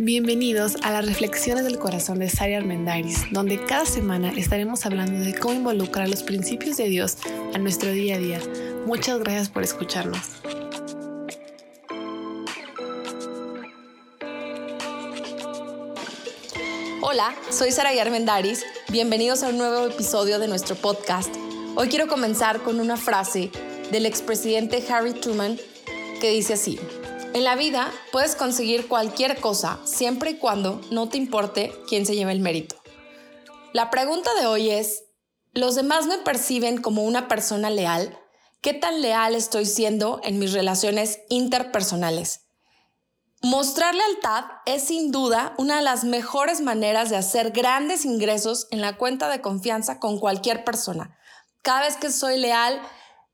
Bienvenidos 0.00 0.76
a 0.84 0.92
las 0.92 1.04
Reflexiones 1.06 1.64
del 1.64 1.80
Corazón 1.80 2.20
de 2.20 2.30
Sari 2.30 2.54
Armendariz, 2.54 3.24
donde 3.32 3.60
cada 3.64 3.84
semana 3.84 4.30
estaremos 4.30 4.86
hablando 4.86 5.18
de 5.18 5.34
cómo 5.34 5.54
involucrar 5.54 6.08
los 6.08 6.22
principios 6.22 6.76
de 6.76 6.84
Dios 6.84 7.16
a 7.52 7.58
nuestro 7.58 7.90
día 7.90 8.14
a 8.14 8.18
día. 8.18 8.40
Muchas 8.86 9.18
gracias 9.18 9.48
por 9.48 9.64
escucharnos. 9.64 10.20
Hola, 17.02 17.34
soy 17.50 17.72
Sara 17.72 17.90
Armendariz. 18.00 18.64
Bienvenidos 18.90 19.42
a 19.42 19.48
un 19.48 19.58
nuevo 19.58 19.86
episodio 19.86 20.38
de 20.38 20.46
nuestro 20.46 20.76
podcast. 20.76 21.34
Hoy 21.74 21.88
quiero 21.88 22.06
comenzar 22.06 22.60
con 22.62 22.78
una 22.78 22.96
frase 22.96 23.50
del 23.90 24.06
expresidente 24.06 24.80
Harry 24.90 25.14
Truman 25.14 25.58
que 26.20 26.30
dice 26.30 26.54
así. 26.54 26.78
En 27.34 27.44
la 27.44 27.56
vida 27.56 27.92
puedes 28.10 28.34
conseguir 28.34 28.88
cualquier 28.88 29.40
cosa 29.40 29.78
siempre 29.84 30.30
y 30.30 30.36
cuando 30.38 30.80
no 30.90 31.08
te 31.08 31.18
importe 31.18 31.72
quién 31.88 32.06
se 32.06 32.16
lleve 32.16 32.32
el 32.32 32.40
mérito. 32.40 32.76
La 33.72 33.90
pregunta 33.90 34.32
de 34.34 34.46
hoy 34.46 34.70
es, 34.70 35.04
¿los 35.52 35.74
demás 35.74 36.06
me 36.06 36.18
perciben 36.18 36.80
como 36.80 37.04
una 37.04 37.28
persona 37.28 37.68
leal? 37.68 38.18
¿Qué 38.62 38.72
tan 38.72 39.02
leal 39.02 39.34
estoy 39.34 39.66
siendo 39.66 40.20
en 40.24 40.38
mis 40.38 40.52
relaciones 40.52 41.20
interpersonales? 41.28 42.46
Mostrar 43.42 43.94
lealtad 43.94 44.44
es 44.66 44.84
sin 44.84 45.12
duda 45.12 45.54
una 45.58 45.76
de 45.76 45.82
las 45.82 46.04
mejores 46.04 46.60
maneras 46.60 47.10
de 47.10 47.16
hacer 47.16 47.52
grandes 47.52 48.04
ingresos 48.04 48.66
en 48.70 48.80
la 48.80 48.96
cuenta 48.96 49.28
de 49.28 49.40
confianza 49.40 50.00
con 50.00 50.18
cualquier 50.18 50.64
persona. 50.64 51.16
Cada 51.62 51.82
vez 51.82 51.96
que 51.96 52.10
soy 52.10 52.38
leal, 52.38 52.80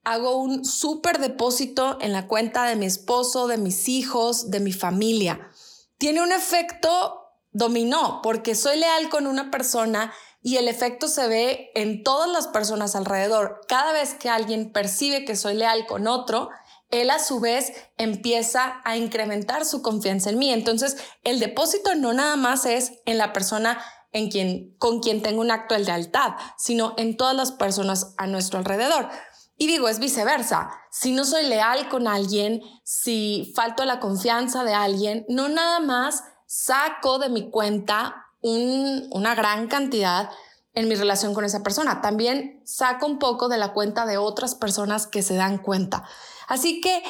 hago 0.05 0.37
un 0.37 0.65
súper 0.65 1.19
depósito 1.19 1.99
en 2.01 2.13
la 2.13 2.27
cuenta 2.27 2.65
de 2.65 2.77
mi 2.77 2.87
esposo, 2.87 3.47
de 3.47 3.59
mis 3.59 3.89
hijos, 3.89 4.51
de 4.51 4.61
mi 4.61 4.73
familia. 4.73 5.51
Tiene 5.99 6.23
un 6.23 6.33
efecto 6.33 7.21
dominó 7.53 8.21
porque 8.23 8.55
soy 8.55 8.79
leal 8.79 9.09
con 9.09 9.27
una 9.27 9.51
persona 9.51 10.13
y 10.43 10.57
el 10.59 10.69
efecto 10.69 11.09
se 11.09 11.27
ve 11.27 11.71
en 11.75 12.03
todas 12.03 12.29
las 12.29 12.49
personas 12.49 12.95
alrededor. 12.95 13.63
Cada 13.67 13.93
vez 13.93 14.13
que 14.15 14.29
alguien 14.29 14.73
percibe 14.73 15.25
que 15.25 15.37
soy 15.37 15.55
leal 15.55 15.87
con 15.87 16.07
otro, 16.07 16.51
él 16.91 17.09
a 17.11 17.19
su 17.19 17.41
vez 17.41 17.73
empieza 17.97 18.83
a 18.85 18.97
incrementar 18.99 19.65
su 19.65 19.81
confianza 19.81 20.29
en 20.31 20.39
mí. 20.39 20.53
Entonces, 20.53 20.99
el 21.23 21.41
depósito 21.41 21.95
no 21.95 22.13
nada 22.13 22.37
más 22.37 22.67
es 22.67 22.93
en 23.07 23.17
la 23.17 23.33
persona 23.33 23.83
en 24.13 24.31
quien, 24.31 24.77
con 24.79 25.01
quien 25.01 25.23
tengo 25.23 25.41
un 25.41 25.51
acto 25.51 25.75
de 25.75 25.81
lealtad, 25.81 26.35
sino 26.59 26.95
en 26.99 27.17
todas 27.17 27.35
las 27.35 27.51
personas 27.53 28.15
a 28.19 28.27
nuestro 28.27 28.59
alrededor. 28.59 29.09
Y 29.57 29.67
digo, 29.67 29.89
es 29.89 29.99
viceversa. 29.99 30.71
Si 30.91 31.13
no 31.13 31.25
soy 31.25 31.47
leal 31.47 31.89
con 31.89 32.09
alguien, 32.09 32.63
si 32.83 33.53
falto 33.55 33.83
a 33.83 33.87
la 33.87 34.01
confianza 34.01 34.65
de 34.65 34.75
alguien, 34.75 35.25
no 35.29 35.49
nada 35.49 35.81
más 35.81 36.25
saco 36.47 37.19
de 37.19 37.29
mi 37.29 37.51
cuenta 37.51 38.27
una 38.43 39.35
gran 39.35 39.69
cantidad 39.69 40.31
en 40.75 40.89
mi 40.89 40.97
relación 40.97 41.35
con 41.35 41.45
esa 41.45 41.63
persona. 41.63 42.01
También 42.03 42.61
saco 42.65 43.07
un 43.07 43.19
poco 43.19 43.49
de 43.49 43.59
la 43.59 43.73
cuenta 43.73 44.07
de 44.07 44.19
otras 44.19 44.55
personas 44.55 45.07
que 45.07 45.23
se 45.23 45.37
dan 45.37 45.59
cuenta. 45.59 46.05
Así 46.49 46.81
que 46.81 47.03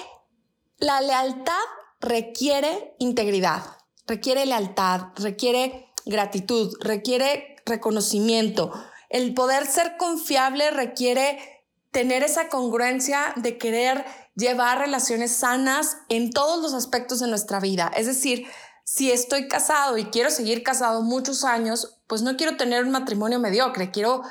la 0.79 1.01
lealtad 1.01 1.55
requiere 2.01 2.95
integridad, 2.99 3.63
requiere 4.07 4.47
lealtad, 4.47 5.09
requiere 5.17 5.89
gratitud, 6.05 6.77
requiere 6.81 7.57
reconocimiento. 7.65 8.73
El 9.09 9.33
poder 9.35 9.67
ser 9.67 9.97
confiable 9.97 10.71
requiere 10.71 11.54
tener 11.95 12.25
esa 12.25 12.49
congruencia 12.49 13.33
de 13.37 13.57
querer 13.57 14.05
llevar 14.35 14.81
relaciones 14.81 15.31
sanas 15.31 15.97
en 16.09 16.33
todos 16.33 16.61
los 16.61 16.75
aspectos 16.75 17.21
de 17.21 17.29
nuestra 17.29 17.61
vida. 17.61 17.91
Es 17.97 18.07
decir, 18.07 18.47
si 18.83 19.13
estoy 19.13 19.47
casado 19.47 19.97
y 19.97 20.07
quiero 20.07 20.31
seguir 20.31 20.65
casado 20.65 21.03
muchos 21.03 21.45
años, 21.45 22.01
pues 22.09 22.23
no 22.23 22.37
quiero 22.37 22.57
tener 22.57 22.85
un 22.85 22.91
matrimonio 22.91 23.39
mediocre, 23.39 23.93
quiero 23.93 24.23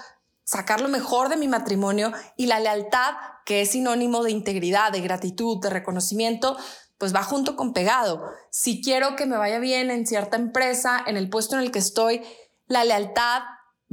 sacar 0.43 0.81
lo 0.81 0.89
mejor 0.89 1.29
de 1.29 1.37
mi 1.37 1.47
matrimonio 1.47 2.11
y 2.35 2.47
la 2.47 2.59
lealtad, 2.59 3.13
que 3.45 3.61
es 3.61 3.71
sinónimo 3.71 4.23
de 4.23 4.31
integridad, 4.31 4.91
de 4.91 4.99
gratitud, 4.99 5.61
de 5.61 5.69
reconocimiento, 5.69 6.57
pues 6.97 7.15
va 7.15 7.23
junto 7.23 7.55
con 7.55 7.71
pegado. 7.71 8.29
Si 8.51 8.81
quiero 8.81 9.15
que 9.15 9.25
me 9.25 9.37
vaya 9.37 9.59
bien 9.59 9.89
en 9.89 10.05
cierta 10.05 10.35
empresa, 10.35 11.01
en 11.07 11.15
el 11.15 11.29
puesto 11.29 11.55
en 11.55 11.61
el 11.61 11.71
que 11.71 11.79
estoy, 11.79 12.23
la 12.67 12.83
lealtad 12.83 13.43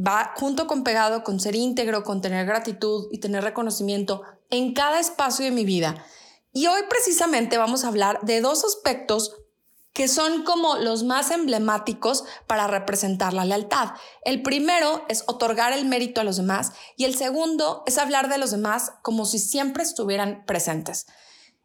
va 0.07 0.33
junto 0.37 0.67
con 0.67 0.85
pegado 0.85 1.23
con 1.23 1.41
ser 1.41 1.55
íntegro, 1.55 2.05
con 2.05 2.21
tener 2.21 2.47
gratitud 2.47 3.09
y 3.11 3.19
tener 3.19 3.45
reconocimiento 3.45 4.23
en 4.49 4.73
cada 4.75 5.01
espacio 5.01 5.45
de 5.45 5.51
mi 5.51 5.65
vida. 5.65 6.05
Y 6.53 6.67
hoy 6.67 6.83
precisamente 6.89 7.59
vamos 7.59 7.85
a 7.85 7.89
hablar 7.89 8.21
de 8.23 8.41
dos 8.41 8.65
aspectos 8.65 9.37
que 9.93 10.09
son 10.09 10.45
como 10.45 10.77
los 10.77 11.03
más 11.03 11.31
emblemáticos 11.31 12.25
para 12.47 12.67
representar 12.67 13.33
la 13.33 13.45
lealtad. 13.45 13.91
El 14.25 14.43
primero 14.43 15.05
es 15.09 15.25
otorgar 15.27 15.73
el 15.73 15.85
mérito 15.85 16.21
a 16.21 16.25
los 16.25 16.37
demás 16.37 16.73
y 16.97 17.05
el 17.05 17.17
segundo 17.17 17.83
es 17.87 17.99
hablar 17.99 18.29
de 18.29 18.39
los 18.39 18.53
demás 18.53 18.93
como 19.03 19.27
si 19.27 19.39
siempre 19.39 19.83
estuvieran 19.83 20.45
presentes. 20.47 21.07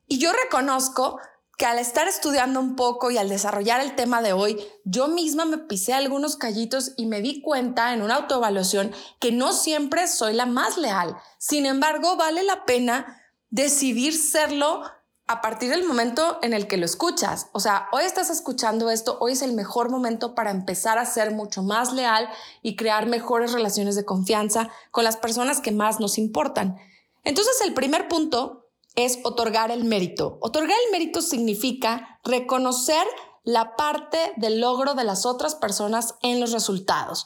Y 0.08 0.18
yo 0.18 0.32
reconozco 0.34 1.20
que 1.58 1.66
al 1.66 1.80
estar 1.80 2.08
estudiando 2.08 2.60
un 2.60 2.76
poco 2.76 3.12
y 3.12 3.18
al 3.18 3.30
desarrollar 3.30 3.82
el 3.82 3.96
tema 3.96 4.22
de 4.22 4.34
hoy, 4.34 4.60
yo 4.84 5.08
misma 5.08 5.46
me 5.46 5.58
pisé 5.58 5.94
algunos 5.94 6.36
callitos 6.36 6.92
y 6.98 7.06
me 7.06 7.22
di 7.22 7.42
cuenta 7.42 7.94
en 7.94 8.02
una 8.02 8.16
autoevaluación 8.16 8.94
que 9.20 9.32
no 9.32 9.54
siempre 9.54 10.08
soy 10.08 10.34
la 10.34 10.46
más 10.46 10.78
leal. 10.78 11.16
Sin 11.38 11.66
embargo, 11.66 12.18
vale 12.18 12.44
la 12.44 12.66
pena 12.66 13.22
decidir 13.50 14.14
serlo 14.14 14.84
a 15.28 15.42
partir 15.42 15.72
del 15.72 15.88
momento 15.88 16.40
en 16.44 16.54
el 16.54 16.68
que 16.68 16.78
lo 16.78 16.86
escuchas. 16.86 17.48
O 17.52 17.60
sea, 17.60 17.88
hoy 17.92 18.04
estás 18.04 18.30
escuchando 18.30 18.92
esto, 18.92 19.18
hoy 19.20 19.32
es 19.32 19.42
el 19.42 19.54
mejor 19.54 19.90
momento 19.90 20.36
para 20.36 20.52
empezar 20.52 20.98
a 20.98 21.06
ser 21.06 21.32
mucho 21.32 21.64
más 21.64 21.94
leal 21.94 22.30
y 22.62 22.76
crear 22.76 23.08
mejores 23.08 23.54
relaciones 23.54 23.96
de 23.96 24.06
confianza 24.06 24.70
con 24.92 25.04
las 25.04 25.18
personas 25.18 25.62
que 25.62 25.72
más 25.72 26.00
nos 26.00 26.18
importan. 26.18 26.78
Entonces, 27.24 27.60
el 27.62 27.74
primer 27.74 28.08
punto 28.08 28.65
es 28.96 29.20
otorgar 29.24 29.72
el 29.72 29.84
mérito. 29.84 30.38
Otorgar 30.42 30.78
el 30.86 30.92
mérito 30.92 31.22
significa 31.22 32.20
reconocer 32.24 33.06
la 33.44 33.76
parte 33.76 34.18
del 34.38 34.60
logro 34.60 34.96
de 34.96 35.04
las 35.04 35.26
otras 35.26 35.56
personas 35.56 36.16
en 36.22 36.40
los 36.40 36.52
resultados. 36.52 37.26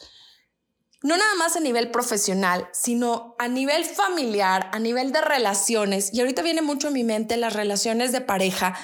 No 1.02 1.16
nada 1.16 1.34
más 1.36 1.56
a 1.56 1.62
nivel 1.62 1.92
profesional, 1.92 2.68
sino 2.74 3.36
a 3.40 3.48
nivel 3.48 3.86
familiar, 3.86 4.70
a 4.74 4.80
nivel 4.80 5.14
de 5.14 5.22
relaciones. 5.22 6.14
Y 6.14 6.20
ahorita 6.20 6.42
viene 6.42 6.62
mucho 6.62 6.90
a 6.90 6.92
mi 6.92 7.06
mente 7.06 7.38
las 7.38 7.54
relaciones 7.54 8.12
de 8.12 8.20
pareja, 8.20 8.76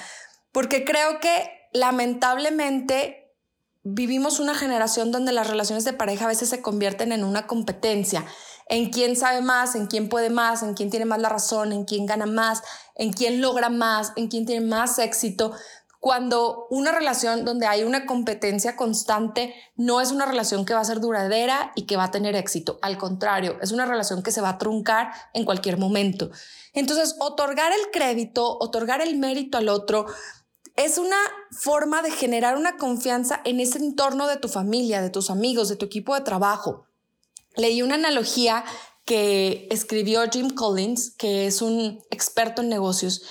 porque 0.50 0.84
creo 0.84 1.20
que 1.20 1.50
lamentablemente 1.74 3.34
vivimos 3.82 4.40
una 4.40 4.54
generación 4.54 5.12
donde 5.12 5.32
las 5.32 5.48
relaciones 5.48 5.84
de 5.84 5.92
pareja 5.92 6.24
a 6.24 6.28
veces 6.28 6.48
se 6.48 6.62
convierten 6.62 7.12
en 7.12 7.22
una 7.22 7.46
competencia 7.46 8.24
en 8.68 8.90
quién 8.90 9.16
sabe 9.16 9.40
más, 9.40 9.74
en 9.74 9.86
quién 9.86 10.08
puede 10.08 10.30
más, 10.30 10.62
en 10.62 10.74
quién 10.74 10.90
tiene 10.90 11.04
más 11.06 11.20
la 11.20 11.28
razón, 11.28 11.72
en 11.72 11.84
quién 11.84 12.06
gana 12.06 12.26
más, 12.26 12.62
en 12.94 13.12
quién 13.12 13.40
logra 13.40 13.68
más, 13.68 14.12
en 14.16 14.28
quién 14.28 14.46
tiene 14.46 14.66
más 14.66 14.98
éxito. 14.98 15.52
Cuando 16.00 16.66
una 16.70 16.92
relación 16.92 17.44
donde 17.44 17.66
hay 17.66 17.82
una 17.82 18.06
competencia 18.06 18.76
constante 18.76 19.54
no 19.76 20.00
es 20.00 20.12
una 20.12 20.26
relación 20.26 20.64
que 20.64 20.74
va 20.74 20.80
a 20.80 20.84
ser 20.84 21.00
duradera 21.00 21.72
y 21.74 21.86
que 21.86 21.96
va 21.96 22.04
a 22.04 22.10
tener 22.10 22.36
éxito. 22.36 22.78
Al 22.82 22.98
contrario, 22.98 23.58
es 23.60 23.72
una 23.72 23.86
relación 23.86 24.22
que 24.22 24.30
se 24.30 24.40
va 24.40 24.50
a 24.50 24.58
truncar 24.58 25.10
en 25.32 25.44
cualquier 25.44 25.78
momento. 25.78 26.30
Entonces, 26.74 27.16
otorgar 27.18 27.72
el 27.72 27.90
crédito, 27.90 28.56
otorgar 28.60 29.00
el 29.00 29.16
mérito 29.16 29.58
al 29.58 29.68
otro, 29.68 30.06
es 30.76 30.98
una 30.98 31.16
forma 31.50 32.02
de 32.02 32.10
generar 32.10 32.56
una 32.56 32.76
confianza 32.76 33.40
en 33.44 33.60
ese 33.60 33.78
entorno 33.78 34.28
de 34.28 34.36
tu 34.36 34.48
familia, 34.48 35.00
de 35.00 35.10
tus 35.10 35.30
amigos, 35.30 35.68
de 35.68 35.76
tu 35.76 35.86
equipo 35.86 36.14
de 36.14 36.20
trabajo. 36.20 36.85
Leí 37.56 37.82
una 37.82 37.94
analogía 37.94 38.64
que 39.04 39.68
escribió 39.70 40.22
Jim 40.30 40.50
Collins, 40.50 41.12
que 41.16 41.46
es 41.46 41.62
un 41.62 42.02
experto 42.10 42.62
en 42.62 42.68
negocios, 42.68 43.22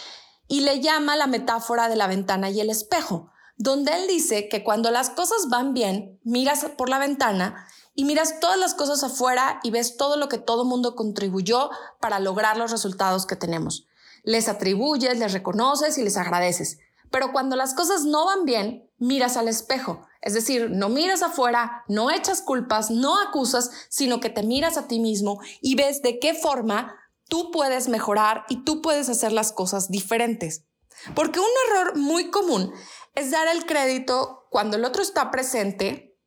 y 0.47 0.61
le 0.61 0.79
llama 0.79 1.15
la 1.15 1.27
metáfora 1.27 1.89
de 1.89 1.95
la 1.95 2.07
ventana 2.07 2.49
y 2.49 2.59
el 2.59 2.69
espejo, 2.69 3.31
donde 3.57 3.93
él 3.93 4.07
dice 4.07 4.47
que 4.49 4.63
cuando 4.63 4.89
las 4.91 5.09
cosas 5.09 5.49
van 5.49 5.73
bien, 5.73 6.19
miras 6.23 6.65
por 6.77 6.89
la 6.89 6.99
ventana 6.99 7.67
y 7.93 8.05
miras 8.05 8.39
todas 8.39 8.57
las 8.57 8.73
cosas 8.73 9.03
afuera 9.03 9.59
y 9.63 9.71
ves 9.71 9.97
todo 9.97 10.17
lo 10.17 10.27
que 10.29 10.37
todo 10.37 10.65
mundo 10.65 10.95
contribuyó 10.95 11.69
para 11.99 12.19
lograr 12.19 12.57
los 12.57 12.71
resultados 12.71 13.25
que 13.25 13.35
tenemos. 13.35 13.87
Les 14.23 14.49
atribuyes, 14.49 15.17
les 15.17 15.33
reconoces 15.33 15.97
y 15.97 16.03
les 16.03 16.17
agradeces. 16.17 16.79
Pero 17.11 17.31
cuando 17.31 17.55
las 17.55 17.73
cosas 17.73 18.03
no 18.03 18.25
van 18.25 18.45
bien, 18.45 18.89
miras 18.97 19.37
al 19.37 19.47
espejo. 19.47 20.05
Es 20.25 20.33
decir, 20.33 20.71
no 20.71 20.89
miras 20.89 21.21
afuera, 21.21 21.83
no 21.87 22.09
echas 22.09 22.41
culpas, 22.41 22.89
no 22.89 23.21
acusas, 23.21 23.69
sino 23.89 24.19
que 24.19 24.31
te 24.31 24.41
miras 24.41 24.75
a 24.75 24.87
ti 24.87 24.99
mismo 24.99 25.39
y 25.61 25.75
ves 25.75 26.01
de 26.01 26.17
qué 26.17 26.33
forma 26.33 26.95
tú 27.29 27.51
puedes 27.51 27.87
mejorar 27.89 28.43
y 28.49 28.63
tú 28.63 28.81
puedes 28.81 29.07
hacer 29.07 29.31
las 29.31 29.51
cosas 29.51 29.91
diferentes. 29.91 30.65
Porque 31.13 31.39
un 31.39 31.45
error 31.69 31.95
muy 31.97 32.31
común 32.31 32.73
es 33.13 33.29
dar 33.29 33.47
el 33.47 33.67
crédito 33.67 34.47
cuando 34.49 34.77
el 34.77 34.85
otro 34.85 35.03
está 35.03 35.29
presente, 35.29 36.17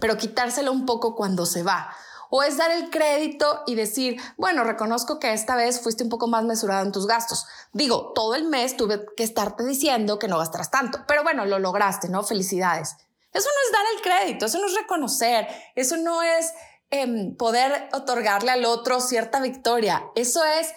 pero 0.00 0.16
quitárselo 0.16 0.72
un 0.72 0.84
poco 0.84 1.14
cuando 1.14 1.46
se 1.46 1.62
va. 1.62 1.94
O 2.30 2.42
es 2.42 2.56
dar 2.56 2.72
el 2.72 2.90
crédito 2.90 3.62
y 3.68 3.76
decir, 3.76 4.20
bueno, 4.36 4.64
reconozco 4.64 5.20
que 5.20 5.32
esta 5.32 5.54
vez 5.54 5.80
fuiste 5.80 6.02
un 6.02 6.10
poco 6.10 6.26
más 6.26 6.42
mesurado 6.42 6.84
en 6.84 6.90
tus 6.90 7.06
gastos. 7.06 7.46
Digo, 7.72 8.10
todo 8.12 8.34
el 8.34 8.48
mes 8.48 8.76
tuve 8.76 9.06
que 9.16 9.22
estarte 9.22 9.64
diciendo 9.64 10.18
que 10.18 10.26
no 10.26 10.38
gastarás 10.38 10.72
tanto, 10.72 10.98
pero 11.06 11.22
bueno, 11.22 11.44
lo 11.44 11.60
lograste, 11.60 12.08
¿no? 12.08 12.24
Felicidades. 12.24 12.96
Eso 13.36 13.48
no 13.48 13.66
es 13.66 13.72
dar 13.72 13.84
el 13.94 14.02
crédito, 14.02 14.46
eso 14.46 14.58
no 14.58 14.66
es 14.66 14.74
reconocer, 14.74 15.46
eso 15.74 15.96
no 15.98 16.22
es 16.22 16.54
em, 16.90 17.36
poder 17.36 17.88
otorgarle 17.92 18.50
al 18.50 18.64
otro 18.64 19.00
cierta 19.00 19.40
victoria, 19.40 20.04
eso 20.14 20.42
es 20.44 20.72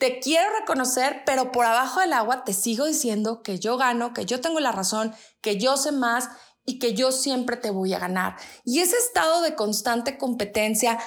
te 0.00 0.18
quiero 0.18 0.48
reconocer, 0.58 1.22
pero 1.26 1.52
por 1.52 1.66
abajo 1.66 2.00
del 2.00 2.14
agua 2.14 2.42
te 2.42 2.54
sigo 2.54 2.86
diciendo 2.86 3.42
que 3.42 3.58
yo 3.58 3.76
gano, 3.76 4.14
que 4.14 4.24
yo 4.24 4.40
tengo 4.40 4.58
la 4.58 4.72
razón, 4.72 5.14
que 5.42 5.58
yo 5.58 5.76
sé 5.76 5.92
más 5.92 6.30
y 6.64 6.78
que 6.78 6.94
yo 6.94 7.12
siempre 7.12 7.58
te 7.58 7.70
voy 7.70 7.92
a 7.92 7.98
ganar. 7.98 8.36
Y 8.64 8.80
ese 8.80 8.96
estado 8.96 9.42
de 9.42 9.54
constante 9.54 10.16
competencia, 10.16 10.98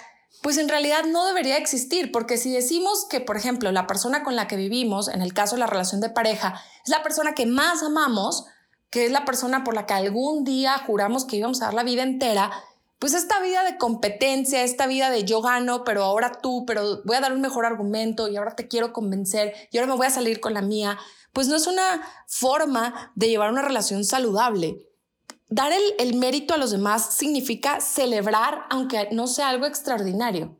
pues 0.44 0.60
en 0.60 0.70
realidad 0.70 1.06
no 1.06 1.26
debería 1.26 1.58
existir, 1.58 2.12
porque 2.12 2.38
si 2.38 2.52
decimos 2.52 3.08
que, 3.10 3.20
por 3.20 3.36
ejemplo, 3.36 3.72
la 3.72 3.88
persona 3.88 4.24
con 4.24 4.36
la 4.36 4.48
que 4.48 4.58
vivimos, 4.58 5.08
en 5.08 5.24
el 5.24 5.34
caso 5.34 5.56
de 5.56 5.62
la 5.62 5.68
relación 5.68 6.00
de 6.00 6.12
pareja, 6.12 6.62
es 6.86 6.90
la 6.90 7.02
persona 7.02 7.34
que 7.34 7.48
más 7.48 7.82
amamos, 7.82 8.46
que 8.94 9.08
es 9.08 9.12
la 9.12 9.26
persona 9.26 9.64
por 9.64 9.74
la 9.74 9.88
que 9.88 9.96
algún 9.96 10.44
día 10.44 10.78
juramos 10.78 11.26
que 11.26 11.38
íbamos 11.38 11.64
a 11.64 11.66
dar 11.66 11.74
la 11.74 11.82
vida 11.82 12.04
entera, 12.04 12.52
pues 13.00 13.16
esta 13.16 13.42
vida 13.42 13.64
de 13.64 13.80
competencia, 13.80 14.62
esta 14.62 14.86
vida 14.86 15.10
de 15.10 15.24
yo 15.24 15.42
gano, 15.42 15.84
pero 15.84 16.04
ahora 16.04 16.32
tú, 16.32 16.64
pero 16.68 17.02
voy 17.04 17.16
a 17.16 17.20
dar 17.20 17.34
un 17.34 17.42
mejor 17.42 17.66
argumento 17.66 18.28
y 18.28 18.38
ahora 18.38 18.56
te 18.56 18.68
quiero 18.68 18.94
convencer 18.94 19.56
y 19.72 19.80
ahora 19.80 19.90
me 19.90 19.98
voy 19.98 20.06
a 20.06 20.12
salir 20.12 20.40
con 20.40 20.54
la 20.54 20.62
mía, 20.62 21.00
pues 21.34 21.48
no 21.48 21.56
es 21.56 21.66
una 21.66 22.08
forma 22.28 23.12
de 23.16 23.30
llevar 23.30 23.52
una 23.52 23.64
relación 23.64 24.06
saludable. 24.06 24.88
Dar 25.50 25.72
el, 25.98 26.14
mérito 26.14 26.54
a 26.54 26.58
los 26.58 26.70
demás 26.70 27.16
significa 27.16 27.82
celebrar 27.82 28.68
aunque 28.70 29.10
no 29.12 29.26
sea 29.26 29.50
algo 29.50 29.66
extraordinario. 29.66 30.56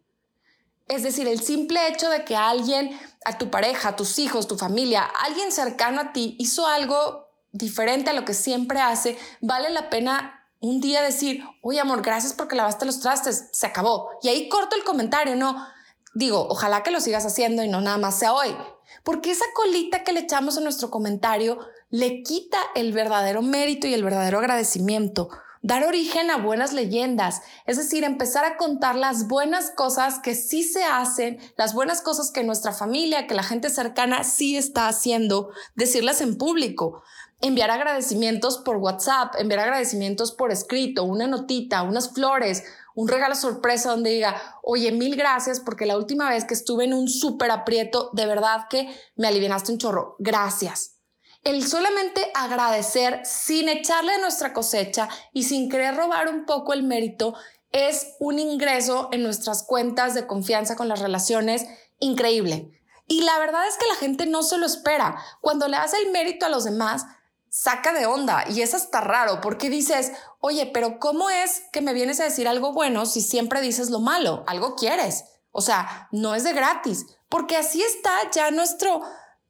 Es 0.88 1.04
decir, 1.04 1.28
el 1.28 1.40
simple 1.40 1.88
hecho 1.88 2.10
de 2.10 2.26
que 2.26 2.36
alguien, 2.36 3.00
a 3.26 3.38
tu 3.38 3.52
pareja, 3.52 3.90
a 3.90 3.96
tus 3.96 4.18
hijos, 4.18 4.48
tu 4.48 4.58
familia, 4.58 5.04
alguien 5.24 5.52
cercano 5.52 6.02
a 6.02 6.14
ti 6.14 6.36
hizo 6.40 6.66
algo 6.66 7.23
diferente 7.54 8.10
a 8.10 8.14
lo 8.14 8.26
que 8.26 8.34
siempre 8.34 8.82
hace, 8.82 9.18
vale 9.40 9.70
la 9.70 9.90
pena 9.90 10.42
un 10.60 10.82
día 10.82 11.02
decir, 11.02 11.44
oye 11.62 11.80
amor, 11.80 12.02
gracias 12.02 12.34
porque 12.34 12.56
lavaste 12.56 12.86
los 12.86 13.00
trastes, 13.00 13.50
se 13.52 13.68
acabó. 13.68 14.10
Y 14.22 14.30
ahí 14.30 14.50
corto 14.50 14.76
el 14.76 14.84
comentario, 14.84 15.36
no. 15.36 15.66
Digo, 16.14 16.48
ojalá 16.50 16.84
que 16.84 16.92
lo 16.92 17.00
sigas 17.00 17.26
haciendo 17.26 17.64
y 17.64 17.70
no 17.70 17.82
nada 17.82 17.98
más 17.98 18.20
sea 18.20 18.34
hoy. 18.34 18.56
Porque 19.04 19.32
esa 19.32 19.46
colita 19.54 20.04
que 20.04 20.14
le 20.14 20.22
echamos 20.22 20.58
a 20.58 20.62
nuestro 20.62 20.90
comentario 20.90 21.60
le 21.90 22.24
quita 22.24 22.58
el 22.76 22.94
verdadero 22.94 23.42
mérito 23.42 23.88
y 23.88 23.94
el 23.94 24.04
verdadero 24.04 24.40
agradecimiento. 24.40 25.30
Dar 25.64 25.86
origen 25.86 26.30
a 26.30 26.38
buenas 26.38 26.74
leyendas, 26.74 27.42
es 27.66 27.78
decir, 27.78 28.04
empezar 28.04 28.44
a 28.44 28.58
contar 28.58 28.98
las 28.98 29.30
buenas 29.30 29.72
cosas 29.72 30.20
que 30.20 30.36
sí 30.36 30.62
se 30.62 30.84
hacen, 30.84 31.40
las 31.58 31.74
buenas 31.74 32.02
cosas 32.02 32.32
que 32.32 32.44
nuestra 32.44 32.74
familia, 32.74 33.28
que 33.28 33.34
la 33.34 33.44
gente 33.44 33.70
cercana 33.70 34.26
sí 34.26 34.58
está 34.58 34.90
haciendo, 34.90 35.52
decirlas 35.76 36.20
en 36.20 36.38
público 36.38 37.02
enviar 37.44 37.72
agradecimientos 37.72 38.58
por 38.58 38.78
WhatsApp, 38.78 39.36
enviar 39.38 39.60
agradecimientos 39.60 40.32
por 40.32 40.52
escrito, 40.52 41.04
una 41.04 41.28
notita, 41.28 41.84
unas 41.84 42.14
flores, 42.14 42.64
un 42.96 43.10
regalo 43.10 43.36
sorpresa 43.36 43.92
donde 43.92 44.12
diga, 44.12 44.42
oye, 44.64 44.94
mil 44.94 45.18
gracias 45.18 45.60
porque 45.60 45.86
la 45.86 45.98
última 45.98 46.30
vez 46.30 46.46
que 46.46 46.54
estuve 46.54 46.86
en 46.86 46.94
un 46.94 47.10
súper 47.10 47.52
aprieto, 47.52 48.12
de 48.14 48.26
verdad 48.26 48.68
que 48.70 48.88
me 49.18 49.28
aliviaste 49.28 49.74
un 49.74 49.78
chorro. 49.78 50.16
Gracias. 50.20 51.03
El 51.44 51.68
solamente 51.68 52.32
agradecer 52.34 53.22
sin 53.26 53.68
echarle 53.68 54.18
nuestra 54.20 54.54
cosecha 54.54 55.10
y 55.34 55.44
sin 55.44 55.70
querer 55.70 55.96
robar 55.96 56.30
un 56.30 56.46
poco 56.46 56.74
el 56.74 56.84
mérito 56.84 57.36
es 57.72 58.16
un 58.20 58.40
ingreso 58.40 59.10
en 59.12 59.24
nuestras 59.24 59.64
cuentas 59.64 60.14
de 60.14 60.26
confianza 60.26 60.76
con 60.76 60.88
las 60.88 61.00
relaciones 61.00 61.66
increíble. 62.00 62.72
Y 63.08 63.22
la 63.22 63.38
verdad 63.40 63.68
es 63.68 63.76
que 63.78 63.88
la 63.88 63.96
gente 63.96 64.26
no 64.26 64.44
se 64.44 64.58
lo 64.58 64.66
espera. 64.66 65.18
Cuando 65.42 65.68
le 65.68 65.78
das 65.78 65.94
el 65.94 66.12
mérito 66.12 66.46
a 66.46 66.50
los 66.50 66.64
demás, 66.64 67.06
saca 67.50 67.94
de 67.94 68.06
onda 68.06 68.46
y 68.50 68.62
es 68.62 68.74
hasta 68.74 69.02
raro 69.02 69.42
porque 69.42 69.70
dices, 69.70 70.12
oye, 70.40 70.66
pero 70.74 71.00
¿cómo 71.00 71.30
es 71.30 71.64
que 71.72 71.82
me 71.82 71.94
vienes 71.94 72.20
a 72.20 72.24
decir 72.24 72.48
algo 72.48 72.72
bueno 72.72 73.06
si 73.06 73.22
siempre 73.22 73.62
dices 73.62 73.90
lo 73.90 74.00
malo? 74.00 74.44
Algo 74.48 74.76
quieres. 74.76 75.26
O 75.52 75.62
sea, 75.62 76.08
no 76.12 76.34
es 76.34 76.44
de 76.44 76.54
gratis, 76.54 77.06
porque 77.30 77.56
así 77.56 77.84
está 77.84 78.12
ya 78.32 78.50
nuestro, 78.50 79.02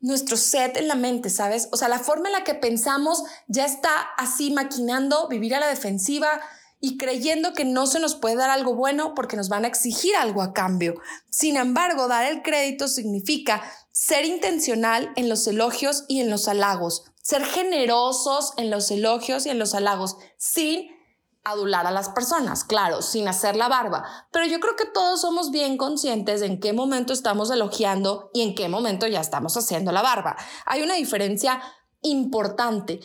nuestro 0.04 0.36
set 0.36 0.76
en 0.76 0.90
la 0.90 0.96
mente, 0.96 1.30
¿sabes? 1.30 1.70
O 1.72 1.78
sea, 1.78 1.88
la 1.88 1.98
forma 1.98 2.28
en 2.28 2.34
la 2.34 2.44
que 2.44 2.54
pensamos 2.54 3.24
ya 3.48 3.66
está 3.66 4.02
así 4.18 4.52
maquinando 4.52 5.30
vivir 5.30 5.56
a 5.56 5.62
la 5.62 5.68
defensiva 5.68 6.42
y 6.82 6.98
creyendo 6.98 7.54
que 7.54 7.64
no 7.64 7.88
se 7.88 8.02
nos 8.02 8.16
puede 8.16 8.36
dar 8.36 8.50
algo 8.50 8.76
bueno 8.76 9.16
porque 9.16 9.38
nos 9.38 9.48
van 9.48 9.64
a 9.64 9.70
exigir 9.70 10.14
algo 10.18 10.42
a 10.42 10.52
cambio. 10.52 10.96
Sin 11.30 11.56
embargo, 11.56 12.10
dar 12.10 12.30
el 12.30 12.42
crédito 12.42 12.90
significa 12.90 13.64
ser 13.94 14.26
intencional 14.26 15.10
en 15.16 15.30
los 15.30 15.48
elogios 15.48 16.04
y 16.10 16.20
en 16.20 16.30
los 16.30 16.50
halagos, 16.50 17.06
ser 17.22 17.46
generosos 17.46 18.52
en 18.58 18.70
los 18.70 18.92
elogios 18.92 19.46
y 19.46 19.52
en 19.52 19.60
los 19.60 19.74
halagos, 19.74 20.18
sin 20.38 20.90
adular 21.44 21.86
a 21.86 21.92
las 21.92 22.10
personas, 22.10 22.64
claro, 22.64 23.02
sin 23.02 23.28
hacer 23.28 23.56
la 23.56 23.68
barba. 23.68 24.28
Pero 24.32 24.46
yo 24.46 24.60
creo 24.60 24.76
que 24.76 24.86
todos 24.86 25.22
somos 25.22 25.52
bien 25.52 25.78
conscientes 25.78 26.40
de 26.40 26.48
en 26.48 26.60
qué 26.60 26.74
momento 26.74 27.14
estamos 27.14 27.52
elogiando 27.52 28.30
y 28.34 28.42
en 28.42 28.56
qué 28.56 28.70
momento 28.70 29.08
ya 29.08 29.20
estamos 29.20 29.58
haciendo 29.58 29.92
la 29.92 30.02
barba. 30.02 30.38
Hay 30.66 30.82
una 30.82 30.96
diferencia 30.96 31.62
importante. 32.02 33.00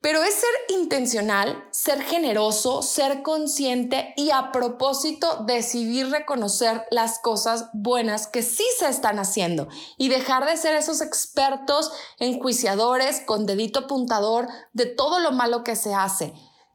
Pero 0.00 0.22
es 0.22 0.34
ser 0.34 0.76
intencional, 0.76 1.66
ser 1.70 2.02
generoso, 2.02 2.82
ser 2.82 3.22
consciente 3.22 4.12
y 4.18 4.32
a 4.32 4.52
propósito 4.52 5.44
decidir 5.46 6.10
reconocer 6.10 6.84
las 6.90 7.20
cosas 7.20 7.70
buenas 7.72 8.26
que 8.26 8.42
sí 8.42 8.66
se 8.78 8.88
están 8.88 9.18
haciendo 9.18 9.66
y 9.96 10.10
dejar 10.10 10.44
de 10.44 10.58
ser 10.58 10.76
esos 10.76 11.00
expertos 11.00 11.90
enjuiciadores 12.18 13.22
con 13.24 13.46
dedito 13.46 13.78
apuntador 13.78 14.46
de 14.74 14.84
todo 14.84 15.20
lo 15.20 15.32
malo 15.32 15.64
que 15.64 15.74
se 15.74 15.94
hace. 15.94 16.34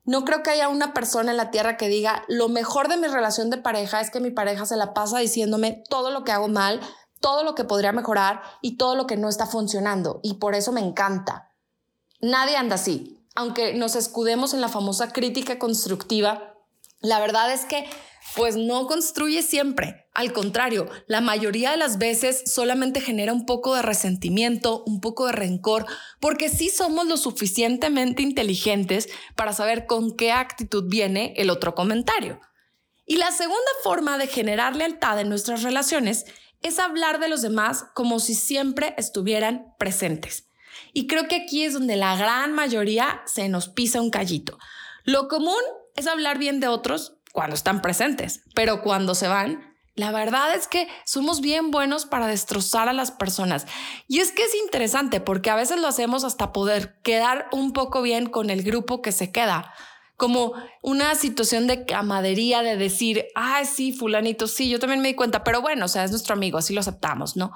No 0.09 0.25
creo 0.25 0.41
que 0.41 0.49
haya 0.49 0.69
una 0.69 0.93
persona 0.93 1.31
en 1.31 1.37
la 1.37 1.51
tierra 1.51 1.77
que 1.77 1.87
diga 1.87 2.23
lo 2.27 2.49
mejor 2.49 2.87
de 2.87 2.97
mi 2.97 3.07
relación 3.07 3.49
de 3.49 3.57
pareja 3.57 4.01
es 4.01 4.09
que 4.09 4.19
mi 4.19 4.31
pareja 4.31 4.65
se 4.65 4.75
la 4.75 4.93
pasa 4.93 5.19
diciéndome 5.19 5.83
todo 5.87 6.09
lo 6.09 6.23
que 6.23 6.31
hago 6.31 6.47
mal, 6.47 6.79
todo 7.19 7.43
lo 7.43 7.53
que 7.53 7.63
podría 7.63 7.91
mejorar 7.91 8.41
y 8.61 8.77
todo 8.77 8.95
lo 8.95 9.05
que 9.05 9.17
no 9.17 9.29
está 9.29 9.45
funcionando 9.45 10.19
y 10.23 10.35
por 10.35 10.55
eso 10.55 10.71
me 10.71 10.81
encanta. 10.81 11.51
Nadie 12.21 12.57
anda 12.57 12.75
así 12.75 13.19
aunque 13.39 13.73
nos 13.73 13.95
escudemos 13.95 14.53
en 14.53 14.59
la 14.59 14.67
famosa 14.67 15.13
crítica 15.13 15.59
constructiva, 15.59 16.55
la 17.01 17.19
verdad 17.19 17.51
es 17.53 17.65
que 17.65 17.85
pues 18.35 18.55
no 18.57 18.85
construye 18.87 19.41
siempre. 19.41 20.05
Al 20.13 20.33
contrario, 20.33 20.89
la 21.07 21.21
mayoría 21.21 21.71
de 21.71 21.77
las 21.77 21.97
veces 21.97 22.43
solamente 22.45 23.01
genera 23.01 23.33
un 23.33 23.45
poco 23.45 23.75
de 23.75 23.81
resentimiento, 23.81 24.83
un 24.85 25.01
poco 25.01 25.25
de 25.25 25.31
rencor, 25.31 25.85
porque 26.19 26.49
sí 26.49 26.69
somos 26.69 27.07
lo 27.07 27.17
suficientemente 27.17 28.21
inteligentes 28.21 29.09
para 29.35 29.53
saber 29.53 29.87
con 29.87 30.15
qué 30.15 30.31
actitud 30.31 30.85
viene 30.87 31.33
el 31.37 31.49
otro 31.49 31.73
comentario. 31.73 32.39
Y 33.05 33.17
la 33.17 33.31
segunda 33.31 33.71
forma 33.83 34.17
de 34.17 34.27
generar 34.27 34.75
lealtad 34.75 35.19
en 35.19 35.29
nuestras 35.29 35.63
relaciones 35.63 36.25
es 36.61 36.77
hablar 36.77 37.19
de 37.19 37.29
los 37.29 37.41
demás 37.41 37.85
como 37.95 38.19
si 38.19 38.35
siempre 38.35 38.93
estuvieran 38.97 39.73
presentes. 39.79 40.45
Y 40.93 41.07
creo 41.07 41.27
que 41.27 41.37
aquí 41.37 41.63
es 41.63 41.73
donde 41.73 41.95
la 41.95 42.15
gran 42.15 42.53
mayoría 42.53 43.21
se 43.25 43.49
nos 43.49 43.69
pisa 43.69 44.01
un 44.01 44.11
callito. 44.11 44.57
Lo 45.05 45.27
común 45.27 45.61
es 45.95 46.07
hablar 46.07 46.37
bien 46.37 46.59
de 46.59 46.67
otros 46.67 47.17
cuando 47.31 47.55
están 47.55 47.81
presentes, 47.81 48.41
pero 48.55 48.81
cuando 48.81 49.15
se 49.15 49.27
van, 49.27 49.69
la 49.95 50.11
verdad 50.11 50.55
es 50.55 50.67
que 50.67 50.87
somos 51.05 51.41
bien 51.41 51.71
buenos 51.71 52.05
para 52.05 52.27
destrozar 52.27 52.87
a 52.87 52.93
las 52.93 53.11
personas. 53.11 53.65
Y 54.07 54.19
es 54.19 54.31
que 54.31 54.43
es 54.43 54.55
interesante 54.55 55.19
porque 55.19 55.49
a 55.49 55.55
veces 55.55 55.79
lo 55.79 55.87
hacemos 55.87 56.23
hasta 56.23 56.53
poder 56.53 57.01
quedar 57.01 57.49
un 57.51 57.73
poco 57.73 58.01
bien 58.01 58.29
con 58.29 58.49
el 58.49 58.63
grupo 58.63 59.01
que 59.01 59.11
se 59.11 59.31
queda. 59.31 59.73
Como 60.15 60.53
una 60.81 61.15
situación 61.15 61.67
de 61.67 61.85
camadería, 61.85 62.61
de 62.61 62.77
decir, 62.77 63.25
ay, 63.35 63.65
sí, 63.65 63.91
fulanito, 63.91 64.47
sí, 64.47 64.69
yo 64.69 64.79
también 64.79 65.01
me 65.01 65.09
di 65.09 65.15
cuenta, 65.15 65.43
pero 65.43 65.61
bueno, 65.61 65.85
o 65.85 65.89
sea, 65.89 66.05
es 66.05 66.11
nuestro 66.11 66.33
amigo, 66.33 66.57
así 66.57 66.73
lo 66.73 66.79
aceptamos, 66.79 67.35
¿no? 67.35 67.51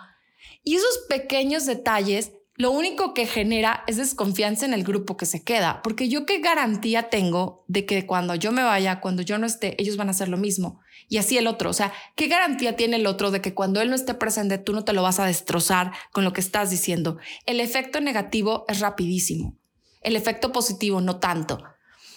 Y 0.63 0.75
esos 0.75 0.99
pequeños 1.09 1.65
detalles 1.65 2.33
lo 2.55 2.69
único 2.72 3.15
que 3.15 3.25
genera 3.25 3.83
es 3.88 3.98
desconfianza 3.98 4.65
en 4.65 4.74
el 4.74 4.83
grupo 4.83 5.17
que 5.17 5.25
se 5.25 5.43
queda, 5.43 5.81
porque 5.81 6.07
yo 6.07 6.27
qué 6.27 6.39
garantía 6.39 7.10
tengo 7.10 7.63
de 7.67 7.86
que 7.86 8.05
cuando 8.05 8.36
yo 8.36 8.51
me 8.51 8.63
vaya, 8.63 9.00
cuando 9.00 9.24
yo 9.24 9.39
no 9.39 9.48
esté, 9.48 9.75
ellos 9.81 9.98
van 9.98 10.10
a 10.10 10.12
hacer 10.12 10.29
lo 10.29 10.38
mismo. 10.38 10.79
Y 11.10 11.17
así 11.17 11.38
el 11.38 11.48
otro, 11.48 11.72
o 11.72 11.74
sea, 11.74 11.91
¿qué 12.15 12.27
garantía 12.27 12.75
tiene 12.75 12.98
el 12.98 13.07
otro 13.07 13.31
de 13.31 13.41
que 13.41 13.55
cuando 13.55 13.81
él 13.81 13.89
no 13.89 13.95
esté 13.95 14.13
presente, 14.13 14.60
tú 14.60 14.74
no 14.74 14.83
te 14.83 14.93
lo 14.93 15.01
vas 15.01 15.19
a 15.19 15.25
destrozar 15.25 15.93
con 16.12 16.24
lo 16.24 16.31
que 16.31 16.41
estás 16.41 16.69
diciendo? 16.69 17.17
El 17.48 17.60
efecto 17.60 18.01
negativo 18.01 18.65
es 18.67 18.79
rapidísimo, 18.81 19.57
el 20.01 20.15
efecto 20.15 20.51
positivo 20.51 21.01
no 21.01 21.17
tanto. 21.17 21.63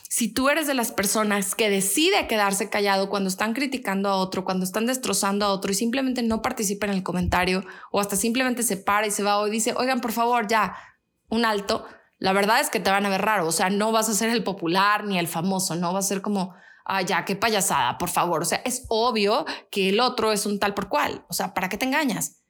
Si 0.08 0.32
tú 0.32 0.48
eres 0.48 0.66
de 0.66 0.74
las 0.74 0.92
personas 0.92 1.54
que 1.54 1.68
decide 1.68 2.28
quedarse 2.28 2.70
callado 2.70 3.10
cuando 3.10 3.28
están 3.28 3.54
criticando 3.54 4.08
a 4.08 4.16
otro, 4.16 4.44
cuando 4.44 4.64
están 4.64 4.86
destrozando 4.86 5.44
a 5.44 5.50
otro 5.50 5.72
y 5.72 5.74
simplemente 5.74 6.22
no 6.22 6.42
participa 6.42 6.86
en 6.86 6.92
el 6.92 7.02
comentario 7.02 7.64
o 7.90 8.00
hasta 8.00 8.16
simplemente 8.16 8.62
se 8.62 8.76
para 8.76 9.06
y 9.06 9.10
se 9.10 9.22
va 9.22 9.38
o 9.38 9.46
dice, 9.46 9.74
oigan, 9.76 10.00
por 10.00 10.12
favor, 10.12 10.46
ya, 10.46 10.76
un 11.28 11.44
alto, 11.44 11.86
la 12.18 12.32
verdad 12.32 12.60
es 12.60 12.70
que 12.70 12.80
te 12.80 12.90
van 12.90 13.04
a 13.04 13.08
ver 13.08 13.22
raro. 13.22 13.46
O 13.46 13.52
sea, 13.52 13.68
no 13.68 13.92
vas 13.92 14.08
a 14.08 14.14
ser 14.14 14.30
el 14.30 14.44
popular 14.44 15.04
ni 15.04 15.18
el 15.18 15.28
famoso, 15.28 15.74
no 15.74 15.92
va 15.92 15.98
a 15.98 16.02
ser 16.02 16.22
como, 16.22 16.54
ah, 16.84 17.02
ya, 17.02 17.24
qué 17.24 17.36
payasada, 17.36 17.98
por 17.98 18.08
favor. 18.08 18.42
O 18.42 18.46
sea, 18.46 18.62
es 18.64 18.86
obvio 18.88 19.44
que 19.70 19.88
el 19.88 20.00
otro 20.00 20.32
es 20.32 20.46
un 20.46 20.58
tal 20.58 20.72
por 20.72 20.88
cual. 20.88 21.24
O 21.28 21.34
sea, 21.34 21.52
¿para 21.52 21.68
qué 21.68 21.78
te 21.78 21.84
engañas? 21.84 22.42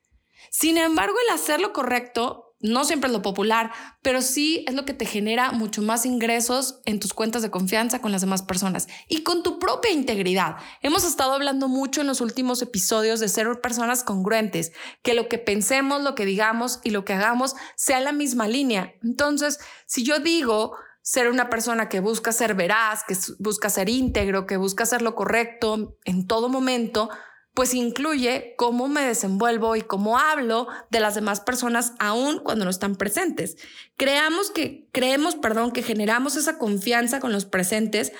Sin 0.51 0.77
embargo, 0.77 1.17
el 1.27 1.35
hacer 1.35 1.61
lo 1.61 1.73
correcto 1.73 2.46
no 2.61 2.85
siempre 2.85 3.09
es 3.09 3.13
lo 3.13 3.23
popular, 3.23 3.71
pero 4.03 4.23
sí 4.23 4.65
es 4.67 4.75
lo 4.75 4.85
que 4.85 4.95
te 4.95 5.05
genera 5.05 5.53
mucho 5.53 5.83
más 5.83 6.07
ingresos 6.07 6.81
en 6.85 7.01
tus 7.01 7.13
cuentas 7.13 7.43
de 7.43 7.51
confianza 7.51 8.01
con 8.01 8.13
las 8.13 8.23
demás 8.23 8.43
personas 8.43 8.89
y 9.09 9.23
con 9.23 9.43
tu 9.43 9.59
propia 9.59 9.93
integridad. 9.93 10.57
Hemos 10.83 11.05
estado 11.05 11.35
hablando 11.35 11.69
mucho 11.69 12.01
en 12.01 12.07
los 12.07 12.21
últimos 12.21 12.63
episodios 12.63 13.21
de 13.21 13.29
ser 13.29 13.61
personas 13.61 14.05
congruentes, 14.05 14.73
que 15.03 15.15
lo 15.15 15.29
que 15.29 15.39
pensemos, 15.39 16.03
lo 16.03 16.15
que 16.15 16.25
digamos 16.25 16.81
y 16.83 16.91
lo 16.91 17.05
que 17.05 17.13
hagamos 17.13 17.55
sea 17.77 18.01
la 18.01 18.13
misma 18.13 18.49
línea. 18.49 18.95
Entonces, 19.03 19.59
si 19.87 20.03
yo 20.03 20.19
digo 20.19 20.77
ser 21.03 21.31
una 21.31 21.51
persona 21.51 21.89
que 21.89 22.01
busca 22.01 22.33
ser 22.33 22.55
veraz, 22.55 23.05
que 23.07 23.17
busca 23.39 23.71
ser 23.71 23.89
íntegro, 23.89 24.47
que 24.47 24.57
busca 24.57 24.83
hacer 24.83 25.03
lo 25.03 25.15
correcto 25.15 25.97
en 26.05 26.27
todo 26.27 26.49
momento, 26.49 27.11
pues 27.57 27.73
incluye 27.73 28.53
cómo 28.59 28.87
me 28.87 29.03
desenvuelvo 29.03 29.77
y 29.77 29.81
cómo 29.81 30.19
hablo 30.19 30.69
de 30.91 31.01
las 31.01 31.15
demás 31.15 31.41
personas 31.41 31.95
aún 31.99 32.39
cuando 32.41 32.67
no 32.67 32.71
están 32.71 32.97
presentes. 32.97 33.57
Creamos 33.97 34.51
que, 34.51 34.87
creemos, 34.93 35.37
perdón, 35.37 35.73
que 35.73 35.83
generamos 35.83 36.37
esa 36.37 36.59
confianza 36.59 37.19
con 37.19 37.33
los 37.33 37.47
presentes 37.47 38.13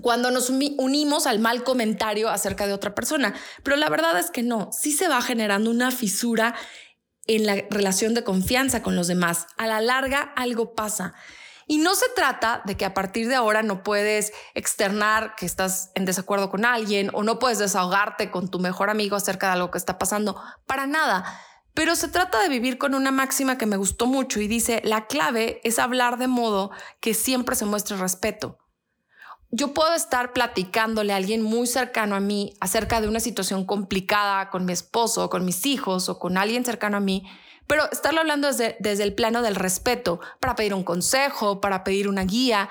cuando 0.00 0.30
nos 0.30 0.48
unimos 0.48 1.26
al 1.26 1.38
mal 1.38 1.64
comentario 1.64 2.30
acerca 2.30 2.66
de 2.66 2.72
otra 2.72 2.94
persona. 2.94 3.34
Pero 3.62 3.76
la 3.76 3.90
verdad 3.90 4.18
es 4.18 4.30
que 4.30 4.42
no, 4.42 4.70
sí 4.72 4.92
se 4.92 5.06
va 5.06 5.20
generando 5.20 5.70
una 5.70 5.90
fisura 5.90 6.54
en 7.26 7.44
la 7.44 7.56
relación 7.68 8.14
de 8.14 8.24
confianza 8.24 8.82
con 8.82 8.96
los 8.96 9.06
demás. 9.06 9.48
A 9.58 9.66
la 9.66 9.82
larga 9.82 10.32
algo 10.34 10.74
pasa. 10.74 11.12
Y 11.68 11.78
no 11.78 11.96
se 11.96 12.06
trata 12.14 12.62
de 12.64 12.76
que 12.76 12.84
a 12.84 12.94
partir 12.94 13.26
de 13.26 13.34
ahora 13.34 13.64
no 13.64 13.82
puedes 13.82 14.32
externar 14.54 15.34
que 15.34 15.46
estás 15.46 15.90
en 15.96 16.04
desacuerdo 16.04 16.48
con 16.48 16.64
alguien 16.64 17.10
o 17.12 17.24
no 17.24 17.40
puedes 17.40 17.58
desahogarte 17.58 18.30
con 18.30 18.48
tu 18.48 18.60
mejor 18.60 18.88
amigo 18.88 19.16
acerca 19.16 19.48
de 19.48 19.54
algo 19.54 19.72
que 19.72 19.78
está 19.78 19.98
pasando. 19.98 20.40
Para 20.66 20.86
nada. 20.86 21.24
Pero 21.74 21.96
se 21.96 22.08
trata 22.08 22.40
de 22.40 22.48
vivir 22.48 22.78
con 22.78 22.94
una 22.94 23.10
máxima 23.10 23.58
que 23.58 23.66
me 23.66 23.76
gustó 23.76 24.06
mucho 24.06 24.40
y 24.40 24.46
dice, 24.46 24.80
la 24.84 25.08
clave 25.08 25.60
es 25.64 25.80
hablar 25.80 26.18
de 26.18 26.28
modo 26.28 26.70
que 27.00 27.14
siempre 27.14 27.56
se 27.56 27.66
muestre 27.66 27.96
respeto. 27.96 28.58
Yo 29.50 29.74
puedo 29.74 29.92
estar 29.94 30.32
platicándole 30.32 31.12
a 31.12 31.16
alguien 31.16 31.42
muy 31.42 31.66
cercano 31.66 32.14
a 32.14 32.20
mí 32.20 32.54
acerca 32.60 33.00
de 33.00 33.08
una 33.08 33.20
situación 33.20 33.66
complicada 33.66 34.50
con 34.50 34.64
mi 34.64 34.72
esposo, 34.72 35.28
con 35.28 35.44
mis 35.44 35.66
hijos 35.66 36.08
o 36.08 36.18
con 36.18 36.38
alguien 36.38 36.64
cercano 36.64 36.96
a 36.96 37.00
mí 37.00 37.28
pero 37.66 37.90
estarlo 37.90 38.20
hablando 38.20 38.48
desde, 38.48 39.02
el 39.02 39.14
plano 39.14 39.42
del 39.42 39.54
respeto, 39.54 40.20
para 40.40 40.54
pedir 40.54 40.74
un 40.74 40.84
consejo, 40.84 41.60
para 41.60 41.84
pedir 41.84 42.08
una 42.08 42.24
guía. 42.24 42.68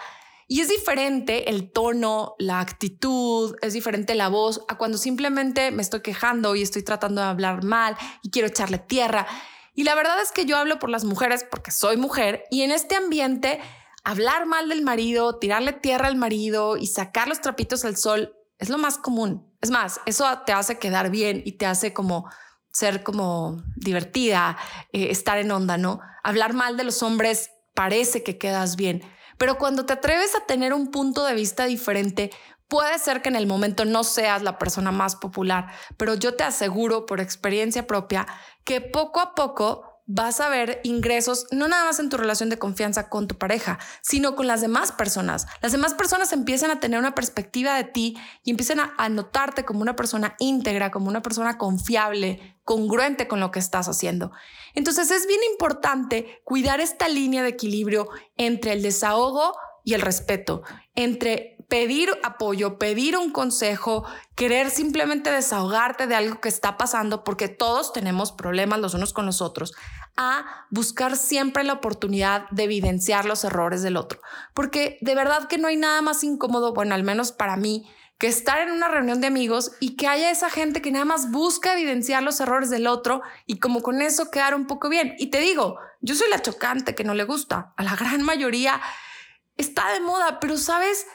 Y 0.47 0.61
es 0.61 0.69
diferente 0.69 1.49
el 1.49 1.71
tono, 1.71 2.35
la 2.37 2.59
actitud, 2.59 3.55
es 3.61 3.73
diferente 3.73 4.13
la 4.15 4.29
voz 4.29 4.63
a 4.67 4.77
cuando 4.77 4.97
simplemente 4.97 5.71
me 5.71 5.81
estoy 5.81 6.01
quejando 6.01 6.55
y 6.55 6.61
estoy 6.61 6.83
tratando 6.83 7.21
de 7.21 7.27
hablar 7.27 7.63
mal 7.63 7.97
y 8.21 8.29
quiero 8.29 8.47
echarle 8.47 8.77
tierra. 8.77 9.25
Y 9.73 9.83
la 9.83 9.95
verdad 9.95 10.21
es 10.21 10.31
que 10.31 10.45
yo 10.45 10.57
hablo 10.57 10.79
por 10.79 10.89
las 10.89 11.03
mujeres 11.03 11.45
porque 11.49 11.71
soy 11.71 11.97
mujer 11.97 12.43
y 12.51 12.61
en 12.61 12.71
este 12.71 12.95
ambiente 12.95 13.59
hablar 14.03 14.45
mal 14.45 14.69
del 14.69 14.83
marido, 14.83 15.37
tirarle 15.39 15.73
tierra 15.73 16.07
al 16.07 16.15
marido 16.15 16.77
y 16.77 16.87
sacar 16.87 17.27
los 17.27 17.41
trapitos 17.41 17.83
al 17.83 17.97
sol 17.97 18.35
es 18.59 18.69
lo 18.69 18.77
más 18.77 18.97
común. 18.97 19.51
Es 19.61 19.71
más, 19.71 19.99
eso 20.05 20.25
te 20.45 20.53
hace 20.53 20.77
quedar 20.77 21.09
bien 21.09 21.41
y 21.43 21.53
te 21.53 21.65
hace 21.65 21.91
como 21.91 22.29
ser 22.75 23.03
como 23.03 23.63
divertida, 23.77 24.57
eh, 24.91 25.07
estar 25.09 25.37
en 25.37 25.49
onda, 25.49 25.77
¿no? 25.77 26.01
Hablar 26.23 26.51
mal 26.51 26.75
de 26.75 26.83
los 26.83 27.01
hombres 27.03 27.51
parece 27.73 28.21
que 28.21 28.37
quedas 28.37 28.75
bien, 28.75 29.01
pero 29.37 29.57
cuando 29.57 29.85
te 29.85 29.93
atreves 29.93 30.35
a 30.35 30.45
tener 30.45 30.73
un 30.73 30.91
punto 30.91 31.23
de 31.23 31.35
vista 31.35 31.65
diferente, 31.65 32.31
puede 32.67 32.99
ser 32.99 33.21
que 33.21 33.29
en 33.29 33.37
el 33.37 33.47
momento 33.47 33.85
no 33.85 34.03
seas 34.03 34.43
la 34.43 34.57
persona 34.57 34.91
más 34.91 35.15
popular, 35.15 35.67
pero 35.95 36.15
yo 36.15 36.35
te 36.35 36.43
aseguro 36.43 37.05
por 37.05 37.21
experiencia 37.21 37.87
propia 37.87 38.27
que 38.65 38.81
poco 38.81 39.21
a 39.21 39.35
poco 39.35 39.95
vas 40.07 40.39
a 40.39 40.49
ver 40.49 40.81
ingresos 40.83 41.47
no 41.51 41.67
nada 41.67 41.85
más 41.85 41.99
en 41.99 42.09
tu 42.09 42.17
relación 42.17 42.49
de 42.49 42.59
confianza 42.59 43.09
con 43.09 43.27
tu 43.27 43.37
pareja, 43.37 43.79
sino 44.01 44.35
con 44.35 44.47
las 44.47 44.61
demás 44.61 44.91
personas. 44.91 45.47
Las 45.61 45.71
demás 45.71 45.93
personas 45.93 46.31
empiezan 46.31 46.71
a 46.71 46.79
tener 46.79 46.99
una 46.99 47.15
perspectiva 47.15 47.75
de 47.75 47.85
ti 47.85 48.17
y 48.43 48.51
empiezan 48.51 48.79
a, 48.79 49.09
notarte 49.09 49.65
como 49.65 49.81
una 49.81 49.95
persona 49.95 50.35
íntegra, 50.39 50.91
como 50.91 51.07
una 51.07 51.21
persona 51.21 51.57
confiable, 51.57 52.54
congruente 52.65 53.27
con 53.27 53.39
lo 53.39 53.51
que 53.51 53.59
estás 53.59 53.87
haciendo. 53.87 54.31
Entonces 54.73 55.11
es 55.11 55.27
bien 55.27 55.39
importante 55.51 56.41
cuidar 56.43 56.81
esta 56.81 57.07
línea 57.07 57.43
de 57.43 57.49
equilibrio 57.49 58.09
entre 58.35 58.73
el 58.73 58.81
desahogo 58.81 59.55
y 59.85 59.93
el 59.93 60.01
respeto, 60.01 60.63
entre 60.95 61.55
pedir 61.69 62.09
apoyo, 62.23 62.77
pedir 62.77 63.17
un 63.17 63.31
consejo, 63.31 64.05
querer 64.35 64.69
simplemente 64.69 65.31
desahogarte 65.31 66.07
de 66.07 66.15
algo 66.15 66.41
que 66.41 66.49
está 66.49 66.77
pasando, 66.77 67.23
porque 67.23 67.47
todos 67.47 67.93
tenemos 67.93 68.31
problemas 68.31 68.79
los 68.79 68.93
unos 68.93 69.13
con 69.13 69.25
los 69.25 69.41
otros, 69.41 69.73
a 70.17 70.45
buscar 70.69 71.17
siempre 71.17 71.63
la 71.63 71.73
oportunidad 71.73 72.49
de 72.49 72.63
evidenciar 72.63 73.25
los 73.25 73.43
errores 73.43 73.83
del 73.83 73.97
otro. 73.97 74.21
Porque 74.53 74.97
de 75.01 75.15
verdad 75.15 75.47
que 75.47 75.57
no 75.57 75.67
hay 75.67 75.77
nada 75.77 76.01
más 76.01 76.23
incómodo, 76.23 76.73
bueno, 76.73 76.95
al 76.95 77.03
menos 77.03 77.31
para 77.31 77.57
mí, 77.57 77.87
que 78.17 78.27
estar 78.27 78.59
en 78.59 78.71
una 78.71 78.87
reunión 78.87 79.19
de 79.21 79.27
amigos 79.27 79.73
y 79.79 79.95
que 79.95 80.07
haya 80.07 80.29
esa 80.29 80.49
gente 80.49 80.81
que 80.81 80.91
nada 80.91 81.05
más 81.05 81.31
busca 81.31 81.73
evidenciar 81.73 82.23
los 82.23 82.39
errores 82.39 82.69
del 82.69 82.87
otro 82.87 83.21
y 83.45 83.59
como 83.59 83.81
con 83.81 84.01
eso 84.01 84.31
quedar 84.31 84.55
un 84.55 84.67
poco 84.67 84.89
bien. 84.89 85.15
Y 85.19 85.27
te 85.27 85.39
digo, 85.39 85.77
yo 86.01 86.15
soy 86.15 86.29
la 86.29 86.41
chocante 86.41 86.95
que 86.95 87.03
no 87.03 87.13
le 87.13 87.25
gusta. 87.25 87.73
A 87.75 87.83
la 87.83 87.95
gran 87.95 88.21
mayoría 88.21 88.81
está 89.57 89.91
de 89.91 89.99
moda, 89.99 90.39
pero 90.39 90.57
sabes, 90.57 91.05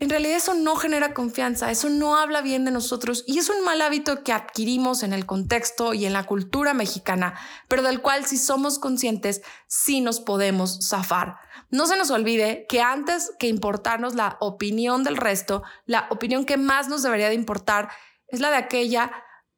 en 0.00 0.08
realidad 0.08 0.38
eso 0.38 0.54
no 0.54 0.76
genera 0.76 1.12
confianza, 1.12 1.70
eso 1.70 1.90
no 1.90 2.16
habla 2.16 2.40
bien 2.40 2.64
de 2.64 2.70
nosotros 2.70 3.22
y 3.26 3.38
es 3.38 3.50
un 3.50 3.62
mal 3.62 3.82
hábito 3.82 4.24
que 4.24 4.32
adquirimos 4.32 5.02
en 5.02 5.12
el 5.12 5.26
contexto 5.26 5.92
y 5.92 6.06
en 6.06 6.14
la 6.14 6.24
cultura 6.24 6.72
mexicana, 6.72 7.38
pero 7.68 7.82
del 7.82 8.00
cual 8.00 8.24
si 8.24 8.38
somos 8.38 8.78
conscientes 8.78 9.42
sí 9.66 10.00
nos 10.00 10.18
podemos 10.18 10.88
zafar. 10.88 11.36
No 11.68 11.86
se 11.86 11.98
nos 11.98 12.10
olvide 12.10 12.64
que 12.66 12.80
antes 12.80 13.32
que 13.38 13.48
importarnos 13.48 14.14
la 14.14 14.38
opinión 14.40 15.04
del 15.04 15.18
resto, 15.18 15.62
la 15.84 16.06
opinión 16.10 16.46
que 16.46 16.56
más 16.56 16.88
nos 16.88 17.02
debería 17.02 17.28
de 17.28 17.34
importar 17.34 17.90
es 18.26 18.40
la 18.40 18.48
de 18.48 18.56
aquella 18.56 19.12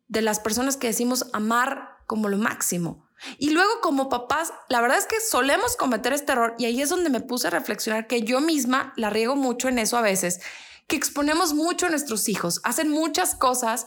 de 0.09 0.23
las 0.23 0.41
personas 0.41 0.77
que 0.77 0.89
decimos 0.89 1.27
amar 1.33 1.99
como 2.09 2.29
lo 2.29 2.37
máximo. 2.37 3.07
Y 3.39 3.51
luego 3.51 3.81
como 3.81 4.09
papás, 4.09 4.53
la 4.69 4.81
verdad 4.81 4.99
es 4.99 5.07
que 5.07 5.21
solemos 5.21 5.77
cometer 5.77 6.13
este 6.13 6.33
error 6.33 6.55
y 6.59 6.65
ahí 6.65 6.83
es 6.83 6.89
donde 6.89 7.11
me 7.11 7.21
puse 7.21 7.49
a 7.49 7.51
reflexionar 7.51 8.07
que 8.07 8.23
yo 8.23 8.41
misma 8.41 8.93
la 8.97 9.11
riego 9.11 9.37
mucho 9.37 9.69
en 9.69 9.79
eso 9.79 9.97
a 9.97 10.03
veces, 10.03 10.41
que 10.87 10.97
exponemos 10.97 11.55
mucho 11.55 11.87
a 11.87 11.91
nuestros 11.91 12.29
hijos, 12.29 12.61
hacen 12.65 12.89
muchas 12.89 13.35
cosas 13.35 13.87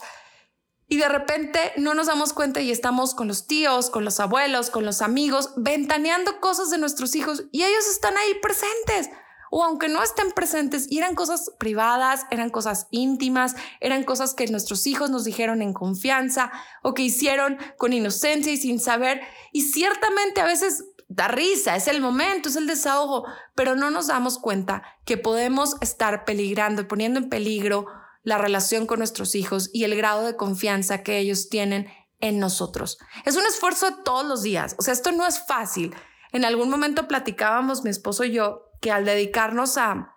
y 0.88 0.98
de 0.98 1.08
repente 1.08 1.72
no 1.76 1.94
nos 1.94 2.06
damos 2.06 2.32
cuenta 2.32 2.60
y 2.60 2.70
estamos 2.70 3.14
con 3.14 3.28
los 3.28 3.46
tíos, 3.46 3.90
con 3.90 4.04
los 4.04 4.20
abuelos, 4.20 4.70
con 4.70 4.84
los 4.84 5.02
amigos, 5.02 5.50
ventaneando 5.56 6.40
cosas 6.40 6.70
de 6.70 6.78
nuestros 6.78 7.14
hijos 7.14 7.44
y 7.52 7.64
ellos 7.64 7.86
están 7.90 8.16
ahí 8.16 8.34
presentes 8.40 9.10
o 9.50 9.64
aunque 9.64 9.88
no 9.88 10.02
estén 10.02 10.32
presentes, 10.32 10.88
eran 10.90 11.14
cosas 11.14 11.50
privadas, 11.58 12.26
eran 12.30 12.50
cosas 12.50 12.88
íntimas, 12.90 13.54
eran 13.80 14.04
cosas 14.04 14.34
que 14.34 14.46
nuestros 14.46 14.86
hijos 14.86 15.10
nos 15.10 15.24
dijeron 15.24 15.62
en 15.62 15.72
confianza 15.72 16.52
o 16.82 16.94
que 16.94 17.02
hicieron 17.02 17.58
con 17.78 17.92
inocencia 17.92 18.52
y 18.52 18.56
sin 18.56 18.80
saber. 18.80 19.20
Y 19.52 19.62
ciertamente 19.62 20.40
a 20.40 20.44
veces 20.44 20.84
da 21.08 21.28
risa, 21.28 21.76
es 21.76 21.88
el 21.88 22.00
momento, 22.00 22.48
es 22.48 22.56
el 22.56 22.66
desahogo, 22.66 23.24
pero 23.54 23.76
no 23.76 23.90
nos 23.90 24.08
damos 24.08 24.38
cuenta 24.38 24.82
que 25.04 25.16
podemos 25.16 25.76
estar 25.80 26.24
peligrando 26.24 26.82
y 26.82 26.86
poniendo 26.86 27.20
en 27.20 27.28
peligro 27.28 27.86
la 28.22 28.38
relación 28.38 28.86
con 28.86 28.98
nuestros 28.98 29.36
hijos 29.36 29.70
y 29.72 29.84
el 29.84 29.94
grado 29.94 30.26
de 30.26 30.36
confianza 30.36 31.04
que 31.04 31.18
ellos 31.18 31.48
tienen 31.48 31.86
en 32.20 32.40
nosotros. 32.40 32.98
Es 33.24 33.36
un 33.36 33.46
esfuerzo 33.46 33.98
todos 34.04 34.26
los 34.26 34.42
días, 34.42 34.74
o 34.78 34.82
sea, 34.82 34.92
esto 34.92 35.12
no 35.12 35.26
es 35.26 35.38
fácil. 35.46 35.94
En 36.32 36.44
algún 36.44 36.68
momento 36.68 37.06
platicábamos 37.06 37.84
mi 37.84 37.90
esposo 37.90 38.24
y 38.24 38.32
yo 38.32 38.65
que 38.80 38.90
al 38.90 39.04
dedicarnos 39.04 39.78
a 39.78 40.16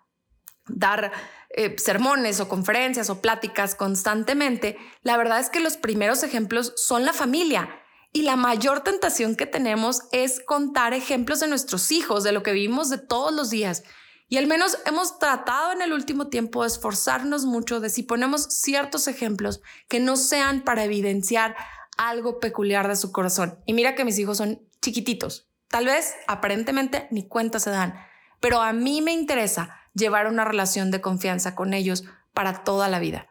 dar 0.66 1.12
eh, 1.50 1.76
sermones 1.78 2.40
o 2.40 2.48
conferencias 2.48 3.10
o 3.10 3.20
pláticas 3.20 3.74
constantemente, 3.74 4.76
la 5.02 5.16
verdad 5.16 5.40
es 5.40 5.50
que 5.50 5.60
los 5.60 5.76
primeros 5.76 6.22
ejemplos 6.22 6.72
son 6.76 7.04
la 7.04 7.12
familia. 7.12 7.68
Y 8.12 8.22
la 8.22 8.34
mayor 8.36 8.80
tentación 8.80 9.36
que 9.36 9.46
tenemos 9.46 10.02
es 10.10 10.40
contar 10.40 10.94
ejemplos 10.94 11.40
de 11.40 11.46
nuestros 11.46 11.92
hijos, 11.92 12.24
de 12.24 12.32
lo 12.32 12.42
que 12.42 12.52
vivimos 12.52 12.90
de 12.90 12.98
todos 12.98 13.32
los 13.32 13.50
días. 13.50 13.84
Y 14.28 14.36
al 14.36 14.46
menos 14.46 14.78
hemos 14.86 15.18
tratado 15.18 15.72
en 15.72 15.82
el 15.82 15.92
último 15.92 16.28
tiempo 16.28 16.62
de 16.62 16.68
esforzarnos 16.68 17.44
mucho 17.44 17.80
de 17.80 17.90
si 17.90 18.02
ponemos 18.02 18.42
ciertos 18.42 19.08
ejemplos 19.08 19.60
que 19.88 20.00
no 20.00 20.16
sean 20.16 20.62
para 20.62 20.84
evidenciar 20.84 21.56
algo 21.96 22.40
peculiar 22.40 22.88
de 22.88 22.96
su 22.96 23.12
corazón. 23.12 23.58
Y 23.66 23.74
mira 23.74 23.94
que 23.94 24.04
mis 24.04 24.18
hijos 24.18 24.38
son 24.38 24.60
chiquititos. 24.80 25.48
Tal 25.68 25.86
vez 25.86 26.14
aparentemente 26.26 27.08
ni 27.10 27.28
cuenta 27.28 27.60
se 27.60 27.70
dan 27.70 27.94
pero 28.40 28.60
a 28.60 28.72
mí 28.72 29.02
me 29.02 29.12
interesa 29.12 29.76
llevar 29.94 30.26
una 30.26 30.44
relación 30.44 30.90
de 30.90 31.00
confianza 31.00 31.54
con 31.54 31.74
ellos 31.74 32.04
para 32.32 32.64
toda 32.64 32.88
la 32.88 32.98
vida. 32.98 33.26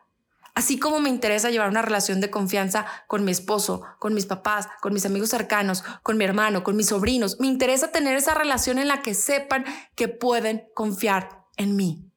Así 0.56 0.78
como 0.78 1.00
me 1.00 1.10
interesa 1.10 1.52
llevar 1.52 1.70
una 1.70 1.82
relación 1.82 2.20
de 2.20 2.30
confianza 2.30 2.86
con 3.08 3.24
mi 3.24 3.32
esposo, 3.32 3.82
con 3.98 4.14
mis 4.14 4.26
papás, 4.26 4.68
con 4.82 4.94
mis 4.94 5.06
amigos 5.06 5.30
cercanos, 5.30 5.84
con 6.04 6.18
mi 6.18 6.26
hermano, 6.26 6.64
con 6.64 6.76
mis 6.76 6.88
sobrinos, 6.88 7.40
me 7.40 7.48
interesa 7.48 7.92
tener 7.92 8.18
esa 8.18 8.34
relación 8.34 8.78
en 8.78 8.90
la 8.90 9.02
que 9.02 9.14
sepan 9.14 9.64
que 9.96 10.10
pueden 10.10 10.68
confiar 10.74 11.46
en 11.56 11.76
mí. 11.76 12.12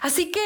Así 0.00 0.30
que 0.30 0.40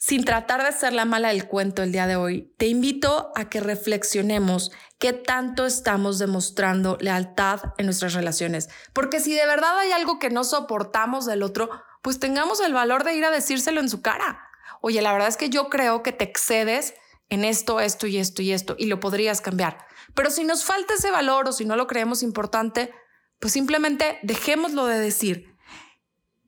sin 0.00 0.24
tratar 0.24 0.64
de 0.64 0.72
ser 0.72 0.94
la 0.94 1.04
mala 1.04 1.28
del 1.28 1.46
cuento 1.46 1.82
el 1.82 1.92
día 1.92 2.06
de 2.06 2.16
hoy, 2.16 2.54
te 2.56 2.66
invito 2.66 3.32
a 3.36 3.50
que 3.50 3.60
reflexionemos 3.60 4.72
qué 4.98 5.12
tanto 5.12 5.66
estamos 5.66 6.18
demostrando 6.18 6.96
lealtad 7.00 7.60
en 7.76 7.84
nuestras 7.84 8.14
relaciones. 8.14 8.70
Porque 8.94 9.20
si 9.20 9.34
de 9.34 9.44
verdad 9.44 9.78
hay 9.78 9.92
algo 9.92 10.18
que 10.18 10.30
no 10.30 10.42
soportamos 10.42 11.26
del 11.26 11.42
otro, 11.42 11.68
pues 12.00 12.18
tengamos 12.18 12.60
el 12.60 12.72
valor 12.72 13.04
de 13.04 13.14
ir 13.14 13.26
a 13.26 13.30
decírselo 13.30 13.78
en 13.78 13.90
su 13.90 14.00
cara. 14.00 14.40
Oye, 14.80 15.02
la 15.02 15.12
verdad 15.12 15.28
es 15.28 15.36
que 15.36 15.50
yo 15.50 15.68
creo 15.68 16.02
que 16.02 16.12
te 16.12 16.24
excedes 16.24 16.94
en 17.28 17.44
esto, 17.44 17.78
esto 17.78 18.06
y 18.06 18.16
esto 18.16 18.40
y 18.40 18.52
esto, 18.52 18.76
y 18.78 18.86
lo 18.86 19.00
podrías 19.00 19.42
cambiar. 19.42 19.84
Pero 20.14 20.30
si 20.30 20.44
nos 20.44 20.64
falta 20.64 20.94
ese 20.94 21.10
valor 21.10 21.46
o 21.46 21.52
si 21.52 21.66
no 21.66 21.76
lo 21.76 21.86
creemos 21.86 22.22
importante, 22.22 22.90
pues 23.38 23.52
simplemente 23.52 24.18
dejémoslo 24.22 24.86
de 24.86 24.98
decir 24.98 25.49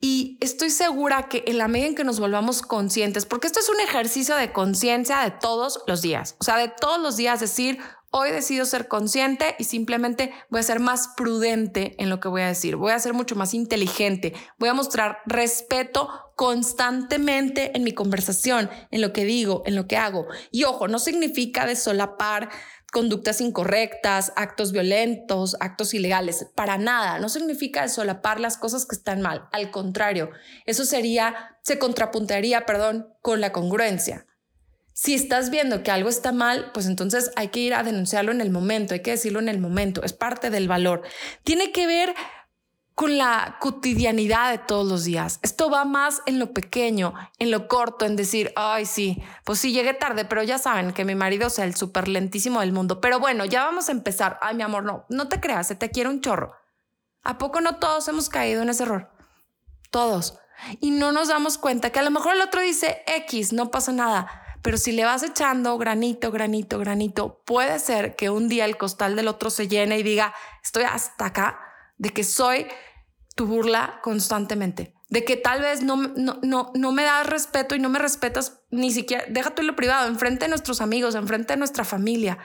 y 0.04 0.37
estoy 0.40 0.71
segura 0.71 1.28
que 1.28 1.44
en 1.47 1.59
la 1.59 1.68
medida 1.68 1.87
en 1.87 1.94
que 1.94 2.02
nos 2.02 2.18
volvamos 2.18 2.61
conscientes, 2.61 3.25
porque 3.25 3.47
esto 3.47 3.61
es 3.61 3.68
un 3.68 3.80
ejercicio 3.80 4.35
de 4.35 4.52
conciencia 4.52 5.21
de 5.21 5.30
todos 5.30 5.80
los 5.87 6.02
días, 6.02 6.35
o 6.40 6.44
sea, 6.44 6.56
de 6.59 6.66
todos 6.66 7.00
los 7.00 7.16
días 7.16 7.38
decir, 7.38 7.78
hoy 8.11 8.32
decido 8.32 8.64
ser 8.64 8.88
consciente 8.88 9.54
y 9.61 9.64
simplemente 9.64 10.32
voy 10.50 10.59
a 10.59 10.64
ser 10.64 10.80
más 10.80 11.09
prudente 11.16 11.94
en 12.02 12.11
lo 12.11 12.18
que 12.18 12.26
voy 12.26 12.42
a 12.42 12.49
decir, 12.49 12.75
voy 12.75 12.90
a 12.90 12.99
ser 12.99 13.14
mucho 13.14 13.37
más 13.37 13.54
inteligente, 13.54 14.35
voy 14.59 14.68
a 14.68 14.75
mostrar 14.75 15.18
respeto 15.25 16.11
constantemente 16.35 17.71
en 17.76 17.85
mi 17.85 17.92
conversación, 17.92 18.68
en 18.90 19.02
lo 19.02 19.12
que 19.12 19.25
digo, 19.25 19.62
en 19.66 19.76
lo 19.76 19.87
que 19.87 19.97
hago. 19.97 20.26
Y 20.50 20.64
ojo, 20.64 20.88
no 20.88 20.99
significa 20.99 21.64
de 21.64 21.76
solapar 21.76 22.50
conductas 22.92 23.40
incorrectas, 23.40 24.34
actos 24.37 24.70
violentos, 24.70 25.56
actos 25.61 25.94
ilegales. 25.94 26.46
Para 26.54 26.76
nada, 26.76 27.18
no 27.18 27.30
significa 27.30 27.88
solapar 27.88 28.38
las 28.38 28.58
cosas 28.58 28.84
que 28.84 28.94
están 28.94 29.22
mal. 29.22 29.49
Al 29.50 29.70
contrario, 29.70 30.30
eso 30.66 30.84
sería, 30.84 31.56
se 31.62 31.78
contrapuntaría, 31.78 32.66
perdón, 32.66 33.08
con 33.22 33.40
la 33.40 33.50
congruencia. 33.50 34.26
Si 34.92 35.14
estás 35.14 35.49
viendo 35.49 35.82
que 35.82 35.90
algo 35.90 36.11
está 36.11 36.32
mal, 36.32 36.70
pues 36.75 36.84
entonces 36.84 37.32
hay 37.34 37.49
que 37.49 37.61
ir 37.61 37.72
a 37.72 37.82
denunciarlo 37.82 38.30
en 38.30 38.42
el 38.42 38.50
momento, 38.50 38.92
hay 38.92 39.00
que 39.00 39.12
decirlo 39.12 39.40
en 39.40 39.49
el 39.49 39.58
momento, 39.58 40.04
es 40.04 40.12
parte 40.12 40.50
del 40.50 40.68
valor. 40.68 41.00
Tiene 41.44 41.72
que 41.72 41.87
ver 41.87 42.14
con 43.02 43.18
la 43.18 43.56
cotidianidad 43.59 44.52
de 44.52 44.59
todos 44.59 44.87
los 44.87 45.02
días. 45.02 45.40
Esto 45.42 45.68
va 45.68 45.85
más 45.85 46.23
en 46.25 46.38
lo 46.38 46.52
pequeño, 46.52 47.14
en 47.40 47.50
lo 47.50 47.66
corto, 47.66 48.04
en 48.04 48.14
decir, 48.14 48.52
ay, 48.54 48.87
sí, 48.87 49.21
pues 49.42 49.59
sí, 49.59 49.73
llegué 49.73 49.92
tarde, 49.92 50.25
pero 50.25 50.44
ya 50.44 50.56
saben 50.56 50.92
que 50.92 51.04
mi 51.04 51.16
marido 51.16 51.49
es 51.49 51.59
el 51.59 51.75
súper 51.75 52.06
lentísimo 52.06 52.61
del 52.61 52.71
mundo. 52.71 53.00
Pero 53.00 53.18
bueno, 53.18 53.44
ya 53.44 53.64
vamos 53.64 53.88
a 53.88 53.92
empezar. 53.92 54.38
Ay, 54.40 54.54
mi 54.54 54.62
amor, 54.62 54.85
no, 54.85 55.04
no 55.09 55.26
te 55.26 55.40
creas, 55.40 55.66
se 55.66 55.75
te 55.75 55.90
quiere 55.90 56.11
un 56.11 56.21
chorro. 56.21 56.52
¿A 57.25 57.38
poco 57.38 57.61
no 57.61 57.75
todos 57.80 58.06
hemos 58.06 58.28
caído 58.28 58.62
en 58.62 58.68
ese 58.68 58.85
error? 58.85 59.11
Todos. 59.90 60.38
Y 60.78 60.92
no 60.92 61.11
nos 61.11 61.26
damos 61.26 61.59
cuenta 61.59 61.90
que 61.90 61.99
a 61.99 62.04
lo 62.04 62.12
mejor 62.12 62.37
el 62.37 62.40
otro 62.40 62.61
dice 62.61 63.02
X, 63.09 63.52
no 63.52 63.73
pasa 63.73 63.90
nada. 63.90 64.30
Pero 64.62 64.76
si 64.76 64.92
le 64.92 65.04
vas 65.04 65.25
echando 65.25 65.76
granito, 65.76 66.30
granito, 66.30 66.78
granito, 66.78 67.42
puede 67.47 67.80
ser 67.80 68.14
que 68.14 68.30
un 68.30 68.49
día 68.49 68.64
el 68.64 68.76
costal 68.76 69.16
del 69.16 69.26
otro 69.26 69.50
se 69.50 69.66
llene 69.66 69.99
y 69.99 70.04
diga, 70.04 70.32
estoy 70.62 70.85
hasta 70.85 71.26
acá 71.26 71.59
de 71.99 72.11
que 72.11 72.23
soy 72.23 72.68
tu 73.34 73.46
burla 73.46 74.00
constantemente, 74.02 74.94
de 75.08 75.24
que 75.24 75.36
tal 75.36 75.60
vez 75.60 75.82
no, 75.82 75.96
no, 75.96 76.38
no, 76.42 76.72
no 76.74 76.92
me 76.92 77.02
das 77.02 77.26
respeto 77.26 77.74
y 77.74 77.78
no 77.78 77.88
me 77.88 77.98
respetas 77.98 78.60
ni 78.70 78.90
siquiera, 78.90 79.24
déjate 79.28 79.62
lo 79.62 79.76
privado, 79.76 80.08
enfrente 80.08 80.44
de 80.44 80.50
nuestros 80.50 80.80
amigos, 80.80 81.14
enfrente 81.14 81.54
de 81.54 81.58
nuestra 81.58 81.84
familia. 81.84 82.38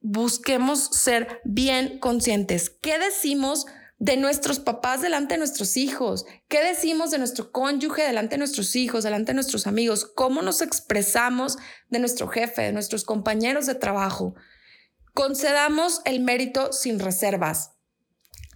Busquemos 0.00 0.84
ser 0.84 1.40
bien 1.44 1.98
conscientes. 1.98 2.70
¿Qué 2.70 2.98
decimos 2.98 3.66
de 3.98 4.16
nuestros 4.16 4.60
papás 4.60 5.02
delante 5.02 5.34
de 5.34 5.38
nuestros 5.38 5.76
hijos? 5.76 6.24
¿Qué 6.48 6.62
decimos 6.62 7.10
de 7.10 7.18
nuestro 7.18 7.50
cónyuge 7.50 8.02
delante 8.02 8.34
de 8.34 8.38
nuestros 8.38 8.76
hijos, 8.76 9.04
delante 9.04 9.32
de 9.32 9.34
nuestros 9.34 9.66
amigos? 9.66 10.04
¿Cómo 10.04 10.42
nos 10.42 10.62
expresamos 10.62 11.58
de 11.88 11.98
nuestro 11.98 12.28
jefe, 12.28 12.62
de 12.62 12.72
nuestros 12.72 13.04
compañeros 13.04 13.66
de 13.66 13.74
trabajo? 13.74 14.34
Concedamos 15.14 16.00
el 16.04 16.20
mérito 16.20 16.72
sin 16.72 17.00
reservas. 17.00 17.77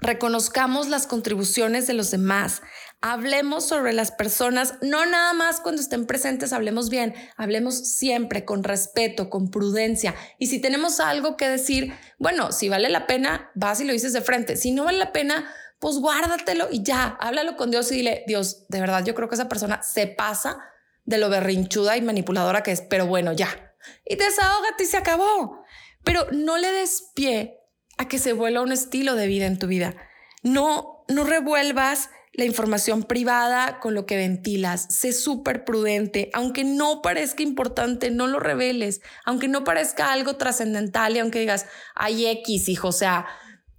Reconozcamos 0.02 0.88
las 0.88 1.06
contribuciones 1.06 1.86
de 1.86 1.94
los 1.94 2.10
demás. 2.10 2.60
Hablemos 3.00 3.68
sobre 3.68 3.92
las 3.92 4.10
personas, 4.10 4.74
no 4.82 5.06
nada 5.06 5.32
más 5.32 5.60
cuando 5.60 5.80
estén 5.80 6.06
presentes, 6.06 6.52
hablemos 6.52 6.90
bien, 6.90 7.14
hablemos 7.36 7.76
siempre 7.76 8.44
con 8.44 8.64
respeto, 8.64 9.30
con 9.30 9.48
prudencia. 9.48 10.16
Y 10.40 10.48
si 10.48 10.60
tenemos 10.60 10.98
algo 10.98 11.36
que 11.36 11.48
decir, 11.48 11.94
bueno, 12.18 12.50
si 12.50 12.68
vale 12.68 12.88
la 12.88 13.06
pena, 13.06 13.52
vas 13.54 13.80
y 13.80 13.84
lo 13.84 13.92
dices 13.92 14.12
de 14.12 14.22
frente. 14.22 14.56
Si 14.56 14.72
no 14.72 14.84
vale 14.84 14.98
la 14.98 15.12
pena, 15.12 15.48
pues 15.78 15.98
guárdatelo 15.98 16.66
y 16.70 16.82
ya, 16.82 17.16
háblalo 17.20 17.56
con 17.56 17.70
Dios 17.70 17.92
y 17.92 17.96
dile, 17.96 18.24
Dios, 18.26 18.66
de 18.68 18.80
verdad 18.80 19.04
yo 19.04 19.14
creo 19.14 19.28
que 19.28 19.36
esa 19.36 19.48
persona 19.48 19.84
se 19.84 20.08
pasa 20.08 20.58
de 21.04 21.18
lo 21.18 21.30
berrinchuda 21.30 21.96
y 21.96 22.02
manipuladora 22.02 22.64
que 22.64 22.72
es, 22.72 22.80
pero 22.82 23.06
bueno, 23.06 23.32
ya. 23.32 23.72
Y 24.04 24.16
desahógate 24.16 24.82
y 24.82 24.86
se 24.86 24.96
acabó. 24.96 25.62
Pero 26.02 26.26
no 26.32 26.58
le 26.58 26.72
des 26.72 27.10
pie 27.14 27.61
a 27.98 28.08
que 28.08 28.18
se 28.18 28.32
vuelva 28.32 28.62
un 28.62 28.72
estilo 28.72 29.14
de 29.14 29.26
vida 29.26 29.46
en 29.46 29.58
tu 29.58 29.66
vida. 29.66 29.94
No, 30.42 31.04
no 31.08 31.24
revuelvas 31.24 32.10
la 32.34 32.44
información 32.44 33.02
privada 33.02 33.78
con 33.80 33.94
lo 33.94 34.06
que 34.06 34.16
ventilas. 34.16 34.86
Sé 34.88 35.12
súper 35.12 35.64
prudente. 35.64 36.30
Aunque 36.32 36.64
no 36.64 37.02
parezca 37.02 37.42
importante, 37.42 38.10
no 38.10 38.26
lo 38.26 38.40
reveles. 38.40 39.02
Aunque 39.24 39.48
no 39.48 39.64
parezca 39.64 40.12
algo 40.12 40.36
trascendental 40.36 41.14
y 41.14 41.18
aunque 41.18 41.40
digas, 41.40 41.66
ay 41.94 42.26
X, 42.26 42.68
hijo, 42.68 42.88
o 42.88 42.92
sea, 42.92 43.26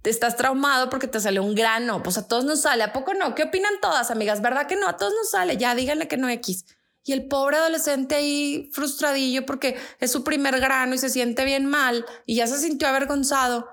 te 0.02 0.10
estás 0.10 0.36
traumado 0.36 0.88
porque 0.88 1.08
te 1.08 1.18
salió 1.20 1.42
un 1.42 1.54
grano. 1.54 2.02
Pues 2.02 2.16
a 2.16 2.28
todos 2.28 2.44
nos 2.44 2.62
sale. 2.62 2.84
¿A 2.84 2.92
poco 2.92 3.14
no? 3.14 3.34
¿Qué 3.34 3.42
opinan 3.42 3.74
todas, 3.80 4.10
amigas? 4.10 4.40
¿Verdad 4.40 4.66
que 4.66 4.76
no? 4.76 4.86
A 4.86 4.96
todos 4.96 5.12
nos 5.14 5.30
sale. 5.30 5.56
Ya 5.56 5.74
díganle 5.74 6.06
que 6.06 6.16
no 6.16 6.28
X. 6.28 6.64
Y 7.06 7.12
el 7.12 7.26
pobre 7.26 7.56
adolescente 7.56 8.14
ahí 8.14 8.70
frustradillo 8.72 9.44
porque 9.44 9.76
es 10.00 10.10
su 10.10 10.24
primer 10.24 10.58
grano 10.60 10.94
y 10.94 10.98
se 10.98 11.10
siente 11.10 11.44
bien 11.44 11.66
mal 11.66 12.06
y 12.24 12.36
ya 12.36 12.46
se 12.46 12.58
sintió 12.58 12.88
avergonzado 12.88 13.68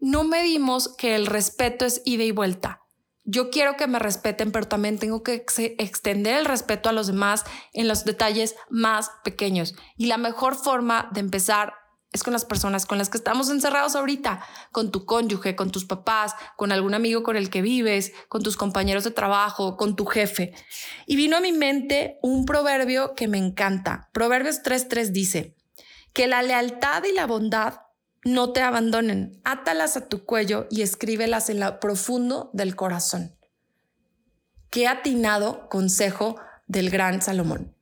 no 0.00 0.24
medimos 0.24 0.94
que 0.96 1.14
el 1.14 1.26
respeto 1.26 1.84
es 1.84 2.02
ida 2.04 2.24
y 2.24 2.30
vuelta. 2.30 2.82
Yo 3.24 3.50
quiero 3.50 3.76
que 3.76 3.86
me 3.86 3.98
respeten, 3.98 4.52
pero 4.52 4.66
también 4.68 4.98
tengo 4.98 5.22
que 5.22 5.44
extender 5.78 6.38
el 6.38 6.44
respeto 6.46 6.88
a 6.88 6.92
los 6.92 7.08
demás 7.08 7.44
en 7.74 7.86
los 7.86 8.04
detalles 8.04 8.56
más 8.70 9.10
pequeños. 9.22 9.74
Y 9.96 10.06
la 10.06 10.16
mejor 10.16 10.54
forma 10.54 11.10
de 11.12 11.20
empezar 11.20 11.74
es 12.10 12.22
con 12.22 12.32
las 12.32 12.46
personas 12.46 12.86
con 12.86 12.96
las 12.96 13.10
que 13.10 13.18
estamos 13.18 13.50
encerrados 13.50 13.94
ahorita, 13.94 14.42
con 14.72 14.90
tu 14.90 15.04
cónyuge, 15.04 15.56
con 15.56 15.70
tus 15.70 15.84
papás, 15.84 16.34
con 16.56 16.72
algún 16.72 16.94
amigo 16.94 17.22
con 17.22 17.36
el 17.36 17.50
que 17.50 17.60
vives, 17.60 18.12
con 18.28 18.42
tus 18.42 18.56
compañeros 18.56 19.04
de 19.04 19.10
trabajo, 19.10 19.76
con 19.76 19.94
tu 19.94 20.06
jefe. 20.06 20.54
Y 21.06 21.16
vino 21.16 21.36
a 21.36 21.40
mi 21.40 21.52
mente 21.52 22.18
un 22.22 22.46
proverbio 22.46 23.14
que 23.14 23.28
me 23.28 23.36
encanta. 23.36 24.08
Proverbios 24.12 24.62
3.3 24.62 25.12
dice, 25.12 25.54
que 26.12 26.26
la 26.26 26.42
lealtad 26.42 27.04
y 27.04 27.12
la 27.12 27.26
bondad 27.26 27.74
no 28.24 28.52
te 28.52 28.60
abandonen, 28.60 29.40
átalas 29.44 29.96
a 29.96 30.08
tu 30.08 30.24
cuello 30.24 30.66
y 30.70 30.82
escríbelas 30.82 31.50
en 31.50 31.60
lo 31.60 31.80
profundo 31.80 32.50
del 32.52 32.76
corazón. 32.76 33.36
Qué 34.70 34.86
atinado 34.86 35.68
consejo 35.68 36.36
del 36.66 36.90
gran 36.90 37.22
Salomón. 37.22 37.74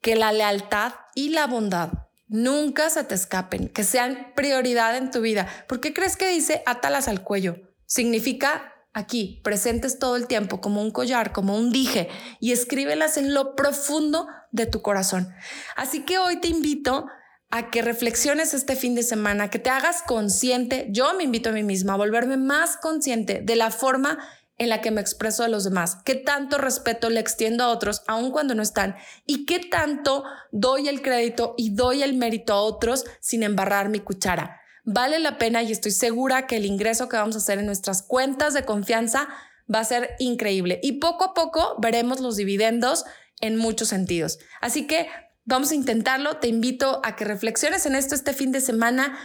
Que 0.00 0.16
la 0.16 0.32
lealtad 0.32 0.94
y 1.14 1.30
la 1.30 1.46
bondad 1.46 2.06
nunca 2.28 2.90
se 2.90 3.04
te 3.04 3.14
escapen, 3.14 3.68
que 3.68 3.84
sean 3.84 4.32
prioridad 4.34 4.96
en 4.96 5.10
tu 5.10 5.20
vida. 5.20 5.46
¿Por 5.68 5.80
qué 5.80 5.92
crees 5.92 6.16
que 6.16 6.28
dice 6.28 6.62
átalas 6.66 7.08
al 7.08 7.22
cuello? 7.22 7.56
Significa 7.86 8.74
aquí, 8.92 9.40
presentes 9.44 9.98
todo 9.98 10.16
el 10.16 10.26
tiempo, 10.26 10.60
como 10.60 10.82
un 10.82 10.90
collar, 10.90 11.32
como 11.32 11.56
un 11.56 11.70
dije, 11.70 12.08
y 12.40 12.52
escríbelas 12.52 13.16
en 13.18 13.34
lo 13.34 13.54
profundo 13.54 14.26
de 14.50 14.66
tu 14.66 14.82
corazón. 14.82 15.32
Así 15.76 16.04
que 16.04 16.18
hoy 16.18 16.40
te 16.40 16.48
invito 16.48 17.06
a 17.50 17.70
que 17.70 17.82
reflexiones 17.82 18.54
este 18.54 18.76
fin 18.76 18.94
de 18.94 19.02
semana, 19.02 19.50
que 19.50 19.58
te 19.58 19.70
hagas 19.70 20.02
consciente, 20.02 20.88
yo 20.90 21.14
me 21.14 21.24
invito 21.24 21.50
a 21.50 21.52
mí 21.52 21.62
misma 21.62 21.94
a 21.94 21.96
volverme 21.98 22.36
más 22.36 22.76
consciente 22.76 23.40
de 23.42 23.56
la 23.56 23.70
forma 23.70 24.18
en 24.58 24.68
la 24.70 24.80
que 24.80 24.90
me 24.90 25.00
expreso 25.00 25.44
a 25.44 25.48
los 25.48 25.64
demás, 25.64 25.98
qué 26.04 26.14
tanto 26.14 26.58
respeto 26.58 27.10
le 27.10 27.20
extiendo 27.20 27.64
a 27.64 27.68
otros 27.68 28.02
aun 28.06 28.30
cuando 28.30 28.54
no 28.54 28.62
están 28.62 28.96
y 29.26 29.44
qué 29.44 29.58
tanto 29.58 30.24
doy 30.50 30.88
el 30.88 31.02
crédito 31.02 31.54
y 31.58 31.74
doy 31.74 32.02
el 32.02 32.14
mérito 32.14 32.54
a 32.54 32.62
otros 32.62 33.04
sin 33.20 33.42
embarrar 33.42 33.90
mi 33.90 34.00
cuchara. 34.00 34.60
Vale 34.84 35.18
la 35.18 35.36
pena 35.36 35.62
y 35.62 35.72
estoy 35.72 35.90
segura 35.90 36.46
que 36.46 36.56
el 36.56 36.64
ingreso 36.64 37.08
que 37.08 37.16
vamos 37.16 37.34
a 37.34 37.38
hacer 37.38 37.58
en 37.58 37.66
nuestras 37.66 38.02
cuentas 38.02 38.54
de 38.54 38.64
confianza 38.64 39.28
va 39.72 39.80
a 39.80 39.84
ser 39.84 40.14
increíble 40.18 40.80
y 40.82 40.92
poco 40.92 41.24
a 41.24 41.34
poco 41.34 41.76
veremos 41.78 42.20
los 42.20 42.36
dividendos 42.36 43.04
en 43.40 43.56
muchos 43.56 43.88
sentidos. 43.88 44.38
Así 44.60 44.86
que 44.86 45.08
Vamos 45.46 45.70
a 45.70 45.76
intentarlo. 45.76 46.38
Te 46.38 46.48
invito 46.48 47.00
a 47.04 47.14
que 47.14 47.24
reflexiones 47.24 47.86
en 47.86 47.94
esto 47.94 48.16
este 48.16 48.32
fin 48.32 48.50
de 48.50 48.60
semana 48.60 49.16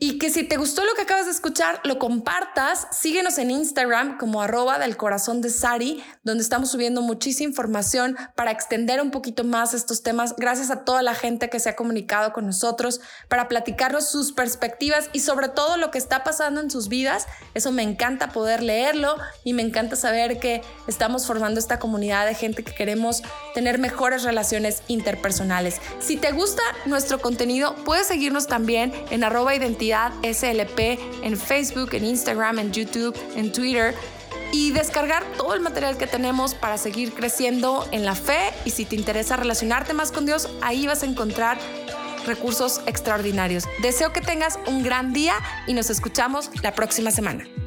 Y 0.00 0.18
que 0.18 0.30
si 0.30 0.44
te 0.44 0.56
gustó 0.56 0.84
lo 0.84 0.94
que 0.94 1.02
acabas 1.02 1.26
de 1.26 1.32
escuchar, 1.32 1.80
lo 1.82 1.98
compartas. 1.98 2.86
Síguenos 2.92 3.36
en 3.38 3.50
Instagram 3.50 4.16
como 4.16 4.40
arroba 4.40 4.78
del 4.78 4.96
corazón 4.96 5.40
de 5.40 5.50
Sari, 5.50 6.04
donde 6.22 6.44
estamos 6.44 6.70
subiendo 6.70 7.02
muchísima 7.02 7.48
información 7.48 8.16
para 8.36 8.52
extender 8.52 9.02
un 9.02 9.10
poquito 9.10 9.42
más 9.42 9.74
estos 9.74 10.04
temas. 10.04 10.36
Gracias 10.36 10.70
a 10.70 10.84
toda 10.84 11.02
la 11.02 11.16
gente 11.16 11.50
que 11.50 11.58
se 11.58 11.70
ha 11.70 11.74
comunicado 11.74 12.32
con 12.32 12.46
nosotros 12.46 13.00
para 13.28 13.48
platicarnos 13.48 14.08
sus 14.08 14.30
perspectivas 14.30 15.10
y 15.12 15.18
sobre 15.18 15.48
todo 15.48 15.76
lo 15.76 15.90
que 15.90 15.98
está 15.98 16.22
pasando 16.22 16.60
en 16.60 16.70
sus 16.70 16.88
vidas. 16.88 17.26
Eso 17.54 17.72
me 17.72 17.82
encanta 17.82 18.28
poder 18.28 18.62
leerlo 18.62 19.16
y 19.42 19.52
me 19.52 19.62
encanta 19.62 19.96
saber 19.96 20.38
que 20.38 20.62
estamos 20.86 21.26
formando 21.26 21.58
esta 21.58 21.80
comunidad 21.80 22.24
de 22.24 22.36
gente 22.36 22.62
que 22.62 22.72
queremos 22.72 23.24
tener 23.52 23.80
mejores 23.80 24.22
relaciones 24.22 24.84
interpersonales. 24.86 25.80
Si 25.98 26.16
te 26.16 26.30
gusta 26.30 26.62
nuestro 26.86 27.20
contenido, 27.20 27.74
puedes 27.84 28.06
seguirnos 28.06 28.46
también 28.46 28.92
en 29.10 29.24
arroba 29.24 29.56
identidad 29.56 29.87
SLP 30.22 30.98
en 31.22 31.36
Facebook, 31.36 31.94
en 31.94 32.04
Instagram, 32.04 32.58
en 32.58 32.72
YouTube, 32.72 33.16
en 33.36 33.52
Twitter 33.52 33.94
y 34.52 34.70
descargar 34.72 35.24
todo 35.36 35.54
el 35.54 35.60
material 35.60 35.98
que 35.98 36.06
tenemos 36.06 36.54
para 36.54 36.78
seguir 36.78 37.12
creciendo 37.12 37.86
en 37.92 38.04
la 38.04 38.14
fe 38.14 38.52
y 38.64 38.70
si 38.70 38.84
te 38.84 38.96
interesa 38.96 39.36
relacionarte 39.36 39.92
más 39.92 40.12
con 40.12 40.26
Dios, 40.26 40.48
ahí 40.62 40.86
vas 40.86 41.02
a 41.02 41.06
encontrar 41.06 41.58
recursos 42.26 42.80
extraordinarios. 42.86 43.64
Deseo 43.82 44.12
que 44.12 44.20
tengas 44.20 44.58
un 44.66 44.82
gran 44.82 45.12
día 45.12 45.34
y 45.66 45.74
nos 45.74 45.90
escuchamos 45.90 46.50
la 46.62 46.72
próxima 46.72 47.10
semana. 47.10 47.57